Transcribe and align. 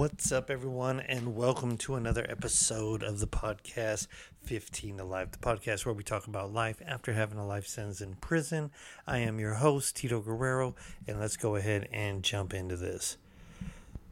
What's 0.00 0.32
up, 0.32 0.48
everyone, 0.48 1.00
and 1.00 1.36
welcome 1.36 1.76
to 1.76 1.94
another 1.94 2.24
episode 2.26 3.02
of 3.02 3.18
the 3.18 3.26
podcast 3.26 4.06
15 4.44 4.96
to 4.96 5.04
Life, 5.04 5.32
the 5.32 5.36
podcast 5.36 5.84
where 5.84 5.94
we 5.94 6.02
talk 6.02 6.26
about 6.26 6.54
life 6.54 6.80
after 6.86 7.12
having 7.12 7.36
a 7.36 7.46
life 7.46 7.66
sentence 7.66 8.00
in 8.00 8.14
prison. 8.14 8.70
I 9.06 9.18
am 9.18 9.38
your 9.38 9.56
host, 9.56 9.96
Tito 9.96 10.20
Guerrero, 10.20 10.74
and 11.06 11.20
let's 11.20 11.36
go 11.36 11.54
ahead 11.56 11.86
and 11.92 12.22
jump 12.22 12.54
into 12.54 12.78
this. 12.78 13.18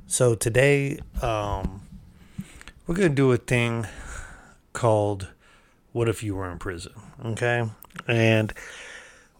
So, 0.06 0.34
today, 0.34 0.98
um, 1.22 1.80
we're 2.86 2.94
going 2.94 3.08
to 3.08 3.14
do 3.14 3.32
a 3.32 3.38
thing 3.38 3.86
called 4.74 5.28
What 5.92 6.06
If 6.06 6.22
You 6.22 6.36
Were 6.36 6.50
in 6.50 6.58
Prison? 6.58 6.92
Okay. 7.24 7.64
And 8.06 8.52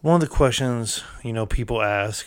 one 0.01 0.15
of 0.15 0.21
the 0.21 0.35
questions, 0.35 1.03
you 1.21 1.31
know, 1.31 1.45
people 1.45 1.83
ask 1.83 2.25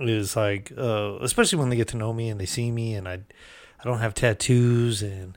is 0.00 0.36
like 0.36 0.72
uh, 0.76 1.16
especially 1.20 1.58
when 1.58 1.70
they 1.70 1.76
get 1.76 1.88
to 1.88 1.96
know 1.96 2.12
me 2.12 2.28
and 2.28 2.40
they 2.40 2.46
see 2.46 2.70
me 2.70 2.94
and 2.94 3.08
I 3.08 3.20
I 3.80 3.84
don't 3.84 3.98
have 3.98 4.14
tattoos 4.14 5.02
and 5.02 5.36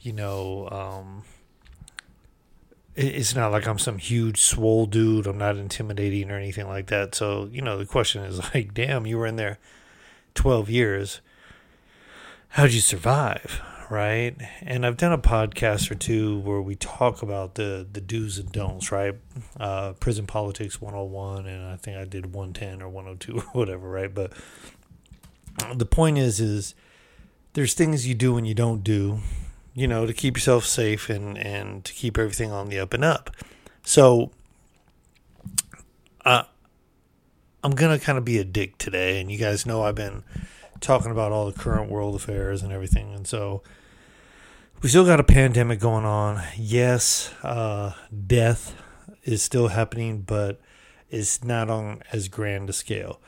you 0.00 0.12
know 0.12 0.68
um, 0.70 1.22
it, 2.94 3.06
it's 3.06 3.34
not 3.34 3.52
like 3.52 3.66
I'm 3.66 3.78
some 3.78 3.98
huge 3.98 4.40
swole 4.40 4.86
dude. 4.86 5.26
I'm 5.26 5.38
not 5.38 5.56
intimidating 5.56 6.30
or 6.30 6.36
anything 6.36 6.68
like 6.68 6.86
that. 6.88 7.14
So 7.14 7.48
you 7.52 7.62
know 7.62 7.78
the 7.78 7.86
question 7.86 8.24
is 8.24 8.38
like 8.54 8.74
damn 8.74 9.06
you 9.06 9.18
were 9.18 9.26
in 9.26 9.36
there 9.36 9.58
12 10.34 10.70
years. 10.70 11.20
How'd 12.50 12.72
you 12.72 12.80
survive 12.80 13.60
right? 13.90 14.36
And 14.62 14.84
I've 14.84 14.96
done 14.96 15.12
a 15.12 15.18
podcast 15.18 15.90
or 15.90 15.94
two 15.94 16.38
where 16.40 16.60
we 16.60 16.74
talk 16.74 17.22
about 17.22 17.54
the 17.54 17.86
the 17.90 18.00
do's 18.00 18.38
and 18.38 18.50
don'ts, 18.50 18.90
right? 18.90 19.14
Uh, 19.58 19.92
prison 19.94 20.26
politics 20.26 20.80
101 20.80 21.46
and 21.46 21.66
I 21.66 21.76
think 21.76 21.96
I 21.96 22.04
did 22.04 22.34
110 22.34 22.82
or 22.82 22.88
102 22.88 23.36
or 23.36 23.42
whatever, 23.52 23.88
right? 23.88 24.12
But 24.12 24.32
the 25.74 25.86
point 25.86 26.18
is 26.18 26.40
is 26.40 26.74
there's 27.54 27.74
things 27.74 28.06
you 28.06 28.14
do 28.14 28.36
and 28.36 28.46
you 28.46 28.54
don't 28.54 28.84
do, 28.84 29.20
you 29.74 29.88
know, 29.88 30.06
to 30.06 30.12
keep 30.12 30.36
yourself 30.36 30.64
safe 30.64 31.08
and 31.08 31.38
and 31.38 31.84
to 31.84 31.92
keep 31.92 32.18
everything 32.18 32.52
on 32.52 32.68
the 32.68 32.78
up 32.78 32.92
and 32.92 33.04
up. 33.04 33.30
So 33.82 34.32
uh 36.24 36.44
I'm 37.62 37.72
to 37.72 37.98
kind 37.98 38.18
of 38.18 38.24
be 38.24 38.38
a 38.38 38.44
dick 38.44 38.78
today 38.78 39.20
and 39.20 39.30
you 39.30 39.38
guys 39.38 39.66
know 39.66 39.82
I've 39.82 39.96
been 39.96 40.22
talking 40.80 41.10
about 41.10 41.32
all 41.32 41.50
the 41.50 41.58
current 41.58 41.90
world 41.90 42.14
affairs 42.14 42.62
and 42.62 42.72
everything. 42.72 43.14
And 43.14 43.26
so 43.26 43.62
we 44.82 44.88
still 44.88 45.04
got 45.06 45.20
a 45.20 45.24
pandemic 45.24 45.80
going 45.80 46.04
on. 46.04 46.42
Yes, 46.56 47.32
uh, 47.42 47.92
death 48.26 48.74
is 49.24 49.42
still 49.42 49.68
happening, 49.68 50.22
but 50.22 50.60
it's 51.10 51.42
not 51.42 51.70
on 51.70 52.02
as 52.12 52.28
grand 52.28 52.70
a 52.70 52.72
scale. 52.72 53.20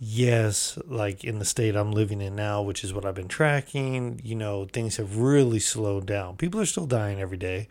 Yes, 0.00 0.78
like 0.86 1.24
in 1.24 1.40
the 1.40 1.44
state 1.44 1.74
I'm 1.74 1.92
living 1.92 2.20
in 2.20 2.36
now, 2.36 2.62
which 2.62 2.84
is 2.84 2.94
what 2.94 3.04
I've 3.04 3.16
been 3.16 3.26
tracking, 3.28 4.20
you 4.22 4.36
know, 4.36 4.64
things 4.64 4.96
have 4.96 5.16
really 5.16 5.58
slowed 5.58 6.06
down. 6.06 6.36
People 6.36 6.60
are 6.60 6.66
still 6.66 6.86
dying 6.86 7.20
every 7.20 7.36
day. 7.36 7.68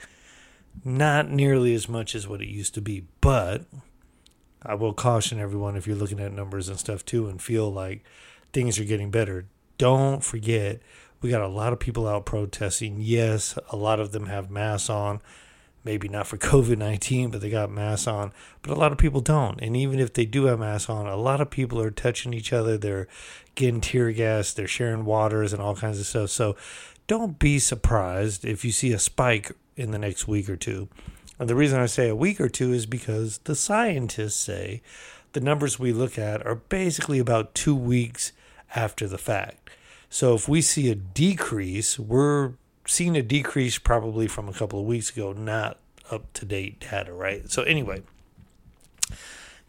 Not 0.83 1.29
nearly 1.29 1.73
as 1.73 1.87
much 1.87 2.15
as 2.15 2.27
what 2.27 2.41
it 2.41 2.49
used 2.49 2.73
to 2.75 2.81
be, 2.81 3.05
but 3.21 3.65
I 4.61 4.75
will 4.75 4.93
caution 4.93 5.39
everyone 5.39 5.75
if 5.75 5.87
you're 5.87 5.95
looking 5.95 6.19
at 6.19 6.33
numbers 6.33 6.67
and 6.69 6.77
stuff 6.77 7.05
too 7.05 7.27
and 7.27 7.41
feel 7.41 7.71
like 7.71 8.03
things 8.53 8.79
are 8.79 8.85
getting 8.85 9.11
better. 9.11 9.45
Don't 9.77 10.23
forget, 10.23 10.79
we 11.21 11.29
got 11.29 11.41
a 11.41 11.47
lot 11.47 11.73
of 11.73 11.79
people 11.79 12.07
out 12.07 12.25
protesting. 12.25 12.97
Yes, 12.99 13.57
a 13.69 13.75
lot 13.75 13.99
of 13.99 14.11
them 14.11 14.27
have 14.27 14.49
masks 14.49 14.89
on. 14.89 15.21
Maybe 15.83 16.09
not 16.09 16.27
for 16.27 16.37
COVID 16.37 16.77
19, 16.77 17.29
but 17.29 17.41
they 17.41 17.49
got 17.49 17.71
masks 17.71 18.07
on. 18.07 18.31
But 18.61 18.71
a 18.71 18.79
lot 18.79 18.91
of 18.91 18.97
people 18.97 19.21
don't. 19.21 19.59
And 19.61 19.75
even 19.75 19.99
if 19.99 20.13
they 20.13 20.25
do 20.25 20.45
have 20.45 20.59
masks 20.59 20.89
on, 20.89 21.07
a 21.07 21.15
lot 21.15 21.41
of 21.41 21.49
people 21.49 21.81
are 21.81 21.91
touching 21.91 22.33
each 22.33 22.51
other. 22.51 22.77
They're 22.77 23.07
getting 23.55 23.81
tear 23.81 24.11
gas. 24.11 24.53
They're 24.53 24.67
sharing 24.67 25.05
waters 25.05 25.53
and 25.53 25.61
all 25.61 25.75
kinds 25.75 25.99
of 25.99 26.05
stuff. 26.05 26.29
So 26.29 26.55
don't 27.07 27.39
be 27.39 27.57
surprised 27.57 28.45
if 28.45 28.65
you 28.65 28.71
see 28.71 28.91
a 28.91 28.99
spike 28.99 29.51
in 29.75 29.91
the 29.91 29.99
next 29.99 30.27
week 30.27 30.49
or 30.49 30.57
two. 30.57 30.89
And 31.39 31.49
the 31.49 31.55
reason 31.55 31.79
I 31.79 31.85
say 31.85 32.09
a 32.09 32.15
week 32.15 32.41
or 32.41 32.49
two 32.49 32.73
is 32.73 32.85
because 32.85 33.39
the 33.39 33.55
scientists 33.55 34.35
say 34.35 34.81
the 35.33 35.39
numbers 35.39 35.79
we 35.79 35.93
look 35.93 36.17
at 36.17 36.45
are 36.45 36.55
basically 36.55 37.19
about 37.19 37.53
two 37.53 37.75
weeks 37.75 38.31
after 38.75 39.07
the 39.07 39.17
fact. 39.17 39.69
So 40.09 40.33
if 40.35 40.47
we 40.47 40.61
see 40.61 40.89
a 40.89 40.95
decrease, 40.95 41.99
we're 41.99 42.53
seeing 42.85 43.17
a 43.17 43.21
decrease 43.21 43.77
probably 43.77 44.27
from 44.27 44.47
a 44.47 44.53
couple 44.53 44.79
of 44.79 44.85
weeks 44.85 45.09
ago, 45.09 45.33
not 45.33 45.79
up 46.09 46.31
to 46.33 46.45
date 46.45 46.79
data, 46.79 47.13
right? 47.13 47.49
So 47.51 47.63
anyway, 47.63 48.03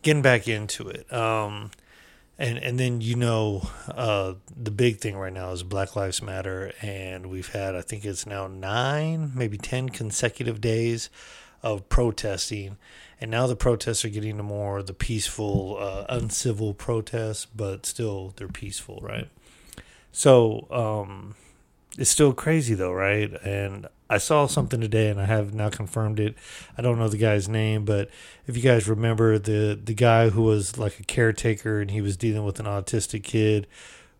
getting 0.02 0.22
back 0.22 0.46
into 0.46 0.88
it. 0.88 1.12
Um, 1.12 1.70
and 2.38 2.56
and 2.58 2.78
then 2.78 3.00
you 3.00 3.16
know 3.16 3.68
uh, 3.88 4.34
the 4.56 4.70
big 4.70 4.98
thing 4.98 5.16
right 5.16 5.32
now 5.32 5.50
is 5.50 5.64
Black 5.64 5.96
Lives 5.96 6.22
Matter, 6.22 6.72
and 6.80 7.26
we've 7.26 7.48
had 7.48 7.74
I 7.74 7.82
think 7.82 8.04
it's 8.04 8.26
now 8.26 8.46
nine, 8.46 9.32
maybe 9.34 9.58
ten 9.58 9.88
consecutive 9.88 10.60
days 10.60 11.10
of 11.62 11.88
protesting, 11.88 12.76
and 13.20 13.30
now 13.30 13.46
the 13.46 13.56
protests 13.56 14.04
are 14.04 14.08
getting 14.10 14.36
to 14.36 14.42
more 14.42 14.82
the 14.82 14.94
peaceful, 14.94 15.76
uh, 15.80 16.04
uncivil 16.08 16.74
protests, 16.74 17.46
but 17.46 17.84
still 17.84 18.32
they're 18.36 18.48
peaceful, 18.48 19.00
right? 19.02 19.28
So 20.12 20.66
um, 20.70 21.34
it's 21.98 22.10
still 22.10 22.32
crazy 22.32 22.74
though, 22.74 22.92
right? 22.92 23.32
And 23.44 23.88
I 24.10 24.18
saw 24.18 24.46
something 24.46 24.80
today, 24.80 25.10
and 25.10 25.20
I 25.20 25.26
have 25.26 25.52
now 25.52 25.68
confirmed 25.68 26.18
it. 26.18 26.34
I 26.78 26.82
don't 26.82 26.98
know 26.98 27.08
the 27.08 27.18
guy's 27.18 27.48
name, 27.48 27.84
but 27.84 28.08
if 28.46 28.56
you 28.56 28.62
guys 28.62 28.88
remember 28.88 29.38
the 29.38 29.78
the 29.82 29.94
guy 29.94 30.30
who 30.30 30.42
was 30.42 30.78
like 30.78 30.98
a 30.98 31.04
caretaker, 31.04 31.80
and 31.80 31.90
he 31.90 32.00
was 32.00 32.16
dealing 32.16 32.44
with 32.44 32.58
an 32.58 32.66
autistic 32.66 33.22
kid 33.22 33.66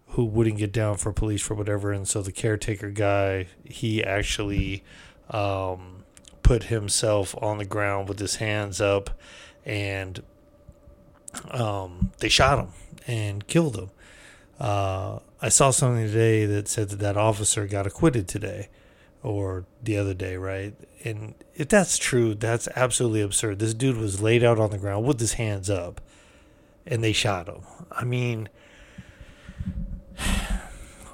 who 0.09 0.25
wouldn't 0.25 0.59
get 0.59 0.73
down 0.73 0.97
for 0.97 1.13
police 1.13 1.41
for 1.41 1.55
whatever, 1.55 1.93
and 1.93 2.07
so 2.07 2.21
the 2.21 2.33
caretaker 2.33 2.91
guy 2.91 3.47
he 3.65 4.05
actually 4.05 4.85
um, 5.31 6.05
put 6.49 6.65
himself 6.65 7.35
on 7.43 7.59
the 7.59 7.65
ground 7.67 8.09
with 8.09 8.19
his 8.19 8.37
hands 8.37 8.81
up, 8.81 9.11
and 9.67 10.23
um, 11.51 12.11
they 12.21 12.31
shot 12.31 12.59
him 12.59 12.69
and 13.07 13.47
killed 13.47 13.77
him. 13.77 13.91
Uh, 14.59 15.19
I 15.43 15.51
saw 15.51 15.71
something 15.71 16.07
today 16.07 16.47
that 16.47 16.67
said 16.67 16.89
that 16.89 17.01
that 17.01 17.19
officer 17.19 17.67
got 17.67 17.87
acquitted 17.87 18.29
today 18.29 18.71
or 19.23 19.67
the 19.83 19.99
other 19.99 20.15
day, 20.15 20.39
right? 20.39 20.73
And 21.05 21.35
if 21.55 21.69
that's 21.69 21.99
true, 21.99 22.35
that's 22.35 22.67
absolutely 22.75 23.21
absurd. 23.21 23.59
This 23.59 23.75
dude 23.75 23.99
was 23.99 24.23
laid 24.23 24.43
out 24.43 24.59
on 24.59 24.71
the 24.71 24.79
ground 24.79 25.05
with 25.05 25.21
his 25.21 25.35
hands 25.35 25.69
up 25.69 26.01
and 26.87 27.05
they 27.05 27.13
shot 27.13 27.47
him. 27.47 27.61
I 27.93 28.05
mean, 28.05 28.49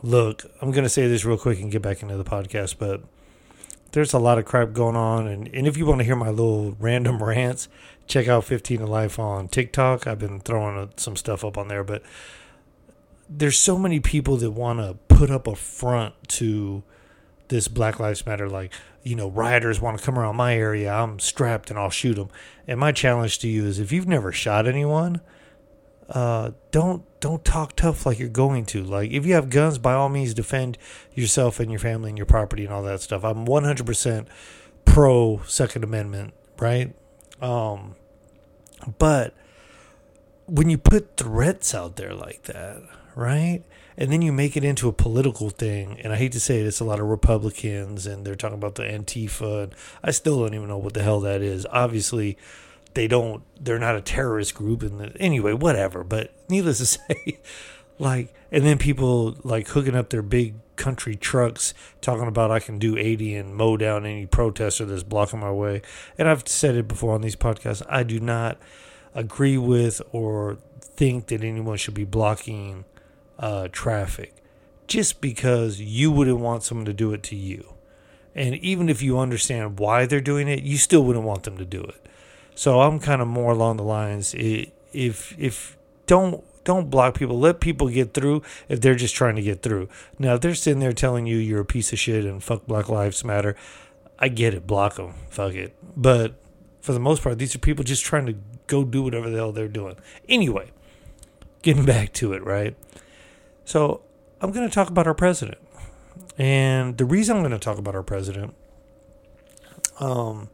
look, 0.04 0.44
I'm 0.62 0.70
going 0.70 0.84
to 0.84 0.88
say 0.88 1.08
this 1.08 1.24
real 1.24 1.38
quick 1.38 1.58
and 1.58 1.72
get 1.72 1.82
back 1.82 2.02
into 2.02 2.16
the 2.16 2.22
podcast, 2.22 2.76
but 2.78 3.02
there's 3.94 4.12
a 4.12 4.18
lot 4.18 4.38
of 4.38 4.44
crap 4.44 4.72
going 4.72 4.96
on. 4.96 5.28
And, 5.28 5.48
and 5.54 5.68
if 5.68 5.76
you 5.76 5.86
want 5.86 6.00
to 6.00 6.04
hear 6.04 6.16
my 6.16 6.30
little 6.30 6.76
random 6.80 7.22
rants, 7.22 7.68
check 8.06 8.26
out 8.26 8.44
15 8.44 8.80
to 8.80 8.86
Life 8.86 9.18
on 9.18 9.48
TikTok. 9.48 10.06
I've 10.06 10.18
been 10.18 10.40
throwing 10.40 10.90
some 10.96 11.16
stuff 11.16 11.44
up 11.44 11.56
on 11.56 11.68
there, 11.68 11.84
but 11.84 12.02
there's 13.28 13.58
so 13.58 13.78
many 13.78 14.00
people 14.00 14.36
that 14.38 14.50
want 14.50 14.80
to 14.80 14.94
put 15.14 15.30
up 15.30 15.46
a 15.46 15.54
front 15.54 16.14
to 16.28 16.82
this 17.48 17.68
Black 17.68 18.00
Lives 18.00 18.26
Matter, 18.26 18.48
like, 18.48 18.72
you 19.04 19.14
know, 19.14 19.28
rioters 19.28 19.80
want 19.80 19.98
to 19.98 20.04
come 20.04 20.18
around 20.18 20.36
my 20.36 20.56
area, 20.56 20.92
I'm 20.92 21.20
strapped 21.20 21.70
and 21.70 21.78
I'll 21.78 21.90
shoot 21.90 22.14
them. 22.14 22.30
And 22.66 22.80
my 22.80 22.90
challenge 22.90 23.38
to 23.40 23.48
you 23.48 23.64
is 23.64 23.78
if 23.78 23.92
you've 23.92 24.08
never 24.08 24.32
shot 24.32 24.66
anyone, 24.66 25.20
uh, 26.08 26.50
don't 26.72 27.04
don't 27.24 27.42
talk 27.42 27.74
tough 27.74 28.04
like 28.04 28.18
you're 28.18 28.28
going 28.28 28.66
to. 28.66 28.84
Like 28.84 29.10
if 29.10 29.24
you 29.24 29.32
have 29.32 29.48
guns, 29.48 29.78
by 29.78 29.94
all 29.94 30.10
means 30.10 30.34
defend 30.34 30.76
yourself 31.14 31.58
and 31.58 31.70
your 31.70 31.80
family 31.80 32.10
and 32.10 32.18
your 32.18 32.26
property 32.26 32.66
and 32.66 32.74
all 32.74 32.82
that 32.82 33.00
stuff. 33.00 33.24
I'm 33.24 33.46
100% 33.46 34.26
pro 34.84 35.40
Second 35.46 35.84
Amendment, 35.84 36.34
right? 36.58 36.94
Um, 37.40 37.96
but 38.98 39.32
when 40.44 40.68
you 40.68 40.76
put 40.76 41.16
threats 41.16 41.74
out 41.74 41.96
there 41.96 42.12
like 42.12 42.42
that, 42.42 42.82
right? 43.14 43.62
And 43.96 44.12
then 44.12 44.20
you 44.20 44.30
make 44.30 44.54
it 44.54 44.62
into 44.62 44.86
a 44.90 44.92
political 44.92 45.48
thing. 45.48 45.98
And 46.02 46.12
I 46.12 46.16
hate 46.16 46.32
to 46.32 46.40
say 46.40 46.60
it, 46.60 46.66
it's 46.66 46.80
a 46.80 46.84
lot 46.84 47.00
of 47.00 47.06
Republicans 47.06 48.06
and 48.06 48.26
they're 48.26 48.34
talking 48.34 48.58
about 48.58 48.74
the 48.74 48.82
Antifa. 48.82 49.62
And 49.62 49.74
I 50.02 50.10
still 50.10 50.40
don't 50.40 50.52
even 50.52 50.68
know 50.68 50.76
what 50.76 50.92
the 50.92 51.02
hell 51.02 51.20
that 51.20 51.40
is. 51.40 51.66
Obviously, 51.70 52.36
they 52.94 53.08
don't, 53.08 53.42
they're 53.62 53.78
not 53.78 53.96
a 53.96 54.00
terrorist 54.00 54.54
group. 54.54 54.82
And 54.82 55.16
anyway, 55.20 55.52
whatever. 55.52 56.04
But 56.04 56.32
needless 56.48 56.78
to 56.78 56.86
say, 56.86 57.38
like, 57.98 58.32
and 58.50 58.64
then 58.64 58.78
people 58.78 59.36
like 59.42 59.68
hooking 59.68 59.96
up 59.96 60.10
their 60.10 60.22
big 60.22 60.54
country 60.76 61.14
trucks 61.14 61.72
talking 62.00 62.26
about 62.26 62.50
I 62.50 62.58
can 62.58 62.78
do 62.78 62.96
80 62.96 63.36
and 63.36 63.54
mow 63.54 63.76
down 63.76 64.06
any 64.06 64.26
protester 64.26 64.84
that's 64.84 65.02
blocking 65.02 65.40
my 65.40 65.50
way. 65.50 65.82
And 66.18 66.28
I've 66.28 66.46
said 66.48 66.74
it 66.74 66.88
before 66.88 67.14
on 67.14 67.20
these 67.20 67.36
podcasts. 67.36 67.82
I 67.88 68.02
do 68.02 68.20
not 68.20 68.58
agree 69.14 69.58
with 69.58 70.02
or 70.12 70.58
think 70.80 71.28
that 71.28 71.42
anyone 71.42 71.76
should 71.76 71.94
be 71.94 72.04
blocking 72.04 72.84
uh, 73.38 73.68
traffic 73.70 74.34
just 74.86 75.20
because 75.20 75.80
you 75.80 76.10
wouldn't 76.10 76.38
want 76.38 76.62
someone 76.62 76.84
to 76.86 76.92
do 76.92 77.12
it 77.12 77.22
to 77.24 77.36
you. 77.36 77.74
And 78.34 78.56
even 78.56 78.88
if 78.88 79.00
you 79.00 79.18
understand 79.18 79.78
why 79.78 80.06
they're 80.06 80.20
doing 80.20 80.48
it, 80.48 80.62
you 80.62 80.76
still 80.76 81.04
wouldn't 81.04 81.24
want 81.24 81.44
them 81.44 81.56
to 81.58 81.64
do 81.64 81.80
it. 81.80 82.03
So 82.54 82.80
I'm 82.80 83.00
kind 83.00 83.20
of 83.20 83.28
more 83.28 83.52
along 83.52 83.76
the 83.76 83.84
lines 83.84 84.34
if 84.34 85.38
if 85.38 85.76
don't 86.06 86.44
don't 86.64 86.90
block 86.90 87.14
people. 87.14 87.38
Let 87.38 87.60
people 87.60 87.88
get 87.88 88.14
through 88.14 88.42
if 88.68 88.80
they're 88.80 88.94
just 88.94 89.14
trying 89.14 89.36
to 89.36 89.42
get 89.42 89.62
through. 89.62 89.88
Now, 90.18 90.34
if 90.34 90.40
they're 90.40 90.54
sitting 90.54 90.80
there 90.80 90.92
telling 90.92 91.26
you 91.26 91.36
you're 91.36 91.60
a 91.60 91.64
piece 91.64 91.92
of 91.92 91.98
shit 91.98 92.24
and 92.24 92.42
fuck 92.42 92.66
Black 92.66 92.88
Lives 92.88 93.24
Matter, 93.24 93.54
I 94.18 94.28
get 94.28 94.54
it. 94.54 94.66
Block 94.66 94.96
them. 94.96 95.14
Fuck 95.28 95.54
it. 95.54 95.74
But 95.96 96.34
for 96.80 96.92
the 96.92 97.00
most 97.00 97.22
part, 97.22 97.38
these 97.38 97.54
are 97.54 97.58
people 97.58 97.84
just 97.84 98.04
trying 98.04 98.26
to 98.26 98.36
go 98.66 98.84
do 98.84 99.02
whatever 99.02 99.30
the 99.30 99.36
hell 99.36 99.52
they're 99.52 99.68
doing. 99.68 99.96
Anyway, 100.28 100.70
getting 101.62 101.84
back 101.84 102.12
to 102.14 102.32
it, 102.32 102.42
right? 102.42 102.76
So 103.64 104.02
I'm 104.40 104.52
going 104.52 104.68
to 104.68 104.74
talk 104.74 104.88
about 104.88 105.06
our 105.06 105.14
president. 105.14 105.58
And 106.38 106.96
the 106.96 107.04
reason 107.04 107.36
I'm 107.36 107.42
going 107.42 107.52
to 107.52 107.58
talk 107.58 107.78
about 107.78 107.94
our 107.94 108.02
president 108.02 108.54
um, 110.00 110.48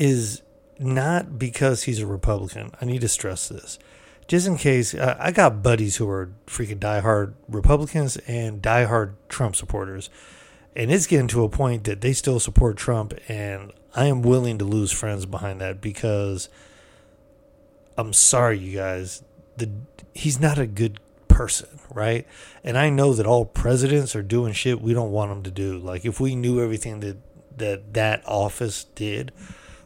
is 0.00 0.42
not 0.78 1.38
because 1.38 1.82
he's 1.82 2.00
a 2.00 2.06
Republican. 2.06 2.72
I 2.80 2.86
need 2.86 3.02
to 3.02 3.08
stress 3.08 3.48
this. 3.48 3.78
Just 4.26 4.46
in 4.46 4.56
case, 4.56 4.94
I 4.94 5.30
got 5.30 5.62
buddies 5.62 5.96
who 5.96 6.08
are 6.08 6.32
freaking 6.46 6.78
diehard 6.78 7.34
Republicans 7.48 8.16
and 8.26 8.62
diehard 8.62 9.14
Trump 9.28 9.56
supporters. 9.56 10.08
And 10.74 10.90
it's 10.90 11.06
getting 11.06 11.28
to 11.28 11.44
a 11.44 11.48
point 11.48 11.84
that 11.84 12.00
they 12.00 12.12
still 12.14 12.40
support 12.40 12.76
Trump. 12.76 13.12
And 13.28 13.72
I 13.94 14.06
am 14.06 14.22
willing 14.22 14.56
to 14.58 14.64
lose 14.64 14.90
friends 14.90 15.26
behind 15.26 15.60
that 15.60 15.80
because 15.80 16.48
I'm 17.98 18.12
sorry, 18.12 18.58
you 18.58 18.78
guys. 18.78 19.22
The, 19.56 19.68
he's 20.14 20.40
not 20.40 20.58
a 20.58 20.66
good 20.66 20.98
person, 21.28 21.68
right? 21.92 22.26
And 22.64 22.78
I 22.78 22.88
know 22.88 23.12
that 23.14 23.26
all 23.26 23.44
presidents 23.44 24.16
are 24.16 24.22
doing 24.22 24.52
shit 24.54 24.80
we 24.80 24.94
don't 24.94 25.10
want 25.10 25.30
them 25.30 25.42
to 25.42 25.50
do. 25.50 25.78
Like 25.78 26.06
if 26.06 26.20
we 26.20 26.36
knew 26.36 26.62
everything 26.62 27.00
that 27.00 27.18
that 27.58 27.92
that 27.94 28.22
office 28.26 28.84
did, 28.94 29.32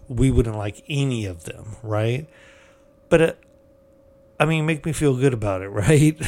we 0.09 0.31
wouldn't 0.31 0.57
like 0.57 0.83
any 0.89 1.27
of 1.27 1.45
them, 1.45 1.77
right? 1.83 2.27
But 3.09 3.21
uh, 3.21 3.33
I 4.39 4.45
mean, 4.47 4.67
make 4.67 4.85
me 4.85 4.93
feel 4.93 5.17
good 5.17 5.35
about 5.35 5.63
it, 5.63 5.69
right? 5.71 6.21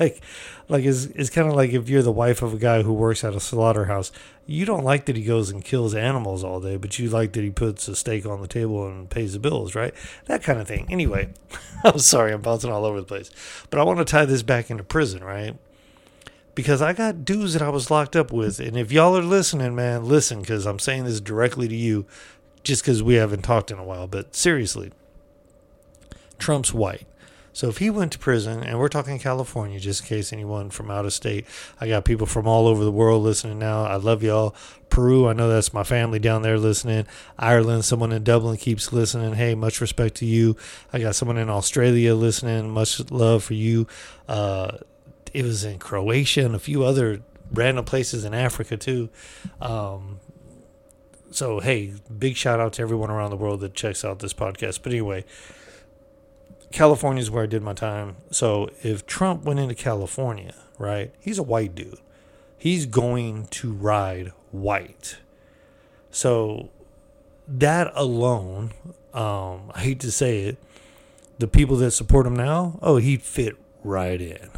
like, 0.00 0.22
like 0.68 0.84
it's 0.84 1.04
it's 1.06 1.30
kind 1.30 1.48
of 1.48 1.54
like 1.54 1.72
if 1.72 1.88
you're 1.88 2.02
the 2.02 2.12
wife 2.12 2.42
of 2.42 2.54
a 2.54 2.58
guy 2.58 2.82
who 2.82 2.92
works 2.92 3.22
at 3.24 3.34
a 3.34 3.40
slaughterhouse, 3.40 4.12
you 4.46 4.64
don't 4.64 4.84
like 4.84 5.04
that 5.06 5.16
he 5.16 5.24
goes 5.24 5.50
and 5.50 5.64
kills 5.64 5.94
animals 5.94 6.42
all 6.42 6.60
day, 6.60 6.76
but 6.76 6.98
you 6.98 7.08
like 7.08 7.32
that 7.32 7.42
he 7.42 7.50
puts 7.50 7.86
a 7.88 7.96
steak 7.96 8.26
on 8.26 8.40
the 8.40 8.48
table 8.48 8.86
and 8.86 9.10
pays 9.10 9.34
the 9.34 9.38
bills, 9.38 9.74
right? 9.74 9.94
That 10.26 10.42
kind 10.42 10.60
of 10.60 10.68
thing. 10.68 10.86
Anyway, 10.90 11.32
I'm 11.84 11.98
sorry, 11.98 12.32
I'm 12.32 12.42
bouncing 12.42 12.70
all 12.70 12.84
over 12.84 13.00
the 13.00 13.06
place, 13.06 13.30
but 13.70 13.78
I 13.78 13.84
want 13.84 13.98
to 13.98 14.04
tie 14.04 14.24
this 14.24 14.42
back 14.42 14.70
into 14.70 14.84
prison, 14.84 15.22
right? 15.22 15.56
Because 16.54 16.80
I 16.80 16.92
got 16.92 17.24
dudes 17.24 17.54
that 17.54 17.62
I 17.62 17.68
was 17.68 17.90
locked 17.90 18.14
up 18.14 18.32
with, 18.32 18.60
and 18.60 18.76
if 18.76 18.92
y'all 18.92 19.16
are 19.16 19.22
listening, 19.22 19.74
man, 19.74 20.04
listen, 20.04 20.40
because 20.40 20.66
I'm 20.66 20.78
saying 20.78 21.04
this 21.04 21.20
directly 21.20 21.66
to 21.66 21.74
you 21.74 22.06
just 22.64 22.82
because 22.82 23.02
we 23.02 23.14
haven't 23.14 23.42
talked 23.42 23.70
in 23.70 23.78
a 23.78 23.84
while. 23.84 24.06
But 24.06 24.34
seriously, 24.34 24.92
Trump's 26.38 26.74
white. 26.74 27.06
So 27.52 27.68
if 27.68 27.78
he 27.78 27.88
went 27.88 28.10
to 28.12 28.18
prison, 28.18 28.64
and 28.64 28.80
we're 28.80 28.88
talking 28.88 29.16
California, 29.20 29.78
just 29.78 30.02
in 30.02 30.08
case 30.08 30.32
anyone 30.32 30.70
from 30.70 30.90
out 30.90 31.04
of 31.04 31.12
state, 31.12 31.46
I 31.80 31.86
got 31.86 32.04
people 32.04 32.26
from 32.26 32.48
all 32.48 32.66
over 32.66 32.82
the 32.82 32.90
world 32.90 33.22
listening 33.22 33.60
now. 33.60 33.84
I 33.84 33.94
love 33.94 34.24
y'all. 34.24 34.56
Peru, 34.90 35.28
I 35.28 35.34
know 35.34 35.48
that's 35.48 35.72
my 35.72 35.84
family 35.84 36.18
down 36.18 36.42
there 36.42 36.58
listening. 36.58 37.06
Ireland, 37.38 37.84
someone 37.84 38.10
in 38.10 38.24
Dublin 38.24 38.56
keeps 38.56 38.92
listening. 38.92 39.34
Hey, 39.34 39.54
much 39.54 39.80
respect 39.80 40.16
to 40.16 40.26
you. 40.26 40.56
I 40.92 40.98
got 40.98 41.14
someone 41.14 41.38
in 41.38 41.48
Australia 41.48 42.16
listening. 42.16 42.70
Much 42.70 42.98
love 43.12 43.44
for 43.44 43.54
you. 43.54 43.86
Uh, 44.28 44.78
it 45.32 45.44
was 45.44 45.62
in 45.62 45.78
Croatia 45.78 46.44
and 46.44 46.56
a 46.56 46.60
few 46.60 46.82
other 46.82 47.22
random 47.52 47.84
places 47.84 48.24
in 48.24 48.34
Africa 48.34 48.76
too. 48.76 49.10
Um, 49.60 50.18
so 51.34 51.60
hey, 51.60 51.94
big 52.16 52.36
shout 52.36 52.60
out 52.60 52.74
to 52.74 52.82
everyone 52.82 53.10
around 53.10 53.30
the 53.30 53.36
world 53.36 53.60
that 53.60 53.74
checks 53.74 54.04
out 54.04 54.20
this 54.20 54.32
podcast. 54.32 54.80
But 54.82 54.92
anyway, 54.92 55.24
California 56.70 57.20
is 57.20 57.30
where 57.30 57.42
I 57.42 57.46
did 57.46 57.62
my 57.62 57.72
time. 57.72 58.16
So 58.30 58.70
if 58.82 59.04
Trump 59.06 59.44
went 59.44 59.58
into 59.58 59.74
California, 59.74 60.54
right? 60.78 61.12
He's 61.20 61.38
a 61.38 61.42
white 61.42 61.74
dude. 61.74 61.98
He's 62.56 62.86
going 62.86 63.46
to 63.48 63.72
ride 63.72 64.32
white. 64.52 65.18
So 66.10 66.70
that 67.48 67.92
alone, 67.94 68.72
um, 69.12 69.72
I 69.74 69.80
hate 69.80 70.00
to 70.00 70.12
say 70.12 70.44
it, 70.44 70.58
the 71.38 71.48
people 71.48 71.76
that 71.78 71.90
support 71.90 72.26
him 72.26 72.36
now, 72.36 72.78
oh, 72.80 72.96
he'd 72.96 73.22
fit 73.22 73.56
right 73.82 74.20
in. 74.20 74.50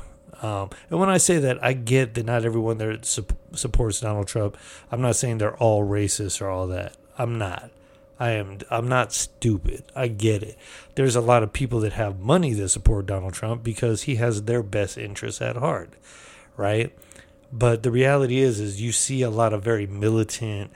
Um, 0.43 0.71
and 0.91 1.01
when 1.01 1.09
I 1.09 1.17
say 1.17 1.39
that, 1.39 1.63
I 1.65 1.73
get 1.73 2.15
that 2.15 2.27
not 2.27 2.45
everyone 2.45 2.79
there 2.79 2.99
su- 3.03 3.27
supports 3.53 4.01
Donald 4.01 4.29
Trump. 4.29 4.57
I'm 4.91 5.01
not 5.01 5.17
saying 5.17 5.39
they're 5.39 5.57
all 5.57 5.87
racist 5.87 6.41
or 6.41 6.49
all 6.49 6.67
that. 6.69 6.97
I'm 7.19 7.39
not. 7.39 7.71
I 8.19 8.31
am. 8.33 8.59
I'm 8.71 8.89
not 8.89 9.13
stupid. 9.13 9.85
I 9.95 10.09
get 10.09 10.43
it. 10.43 10.57
There's 10.95 11.17
a 11.17 11.21
lot 11.21 11.43
of 11.43 11.53
people 11.53 11.81
that 11.81 11.93
have 11.95 12.19
money 12.19 12.55
that 12.55 12.69
support 12.71 13.07
Donald 13.07 13.35
Trump 13.35 13.63
because 13.63 14.03
he 14.03 14.17
has 14.17 14.43
their 14.43 14.63
best 14.63 14.97
interests 14.97 15.43
at 15.43 15.57
heart, 15.57 15.91
right? 16.57 16.97
But 17.53 17.83
the 17.83 17.91
reality 17.91 18.39
is, 18.39 18.59
is 18.59 18.81
you 18.81 18.93
see 18.93 19.23
a 19.23 19.31
lot 19.31 19.53
of 19.53 19.63
very 19.63 19.87
militant 19.87 20.71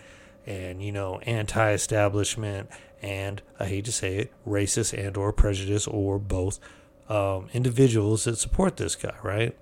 and 0.46 0.82
you 0.82 0.92
know 0.92 1.18
anti-establishment 1.20 2.68
and 3.02 3.40
I 3.58 3.66
hate 3.66 3.84
to 3.86 3.92
say 3.92 4.16
it, 4.16 4.32
racist 4.46 4.96
and 4.98 5.16
or 5.16 5.32
prejudice 5.32 5.86
or 5.86 6.18
both 6.18 6.58
um, 7.10 7.48
individuals 7.52 8.24
that 8.24 8.38
support 8.38 8.76
this 8.76 8.94
guy, 8.94 9.16
right? 9.22 9.56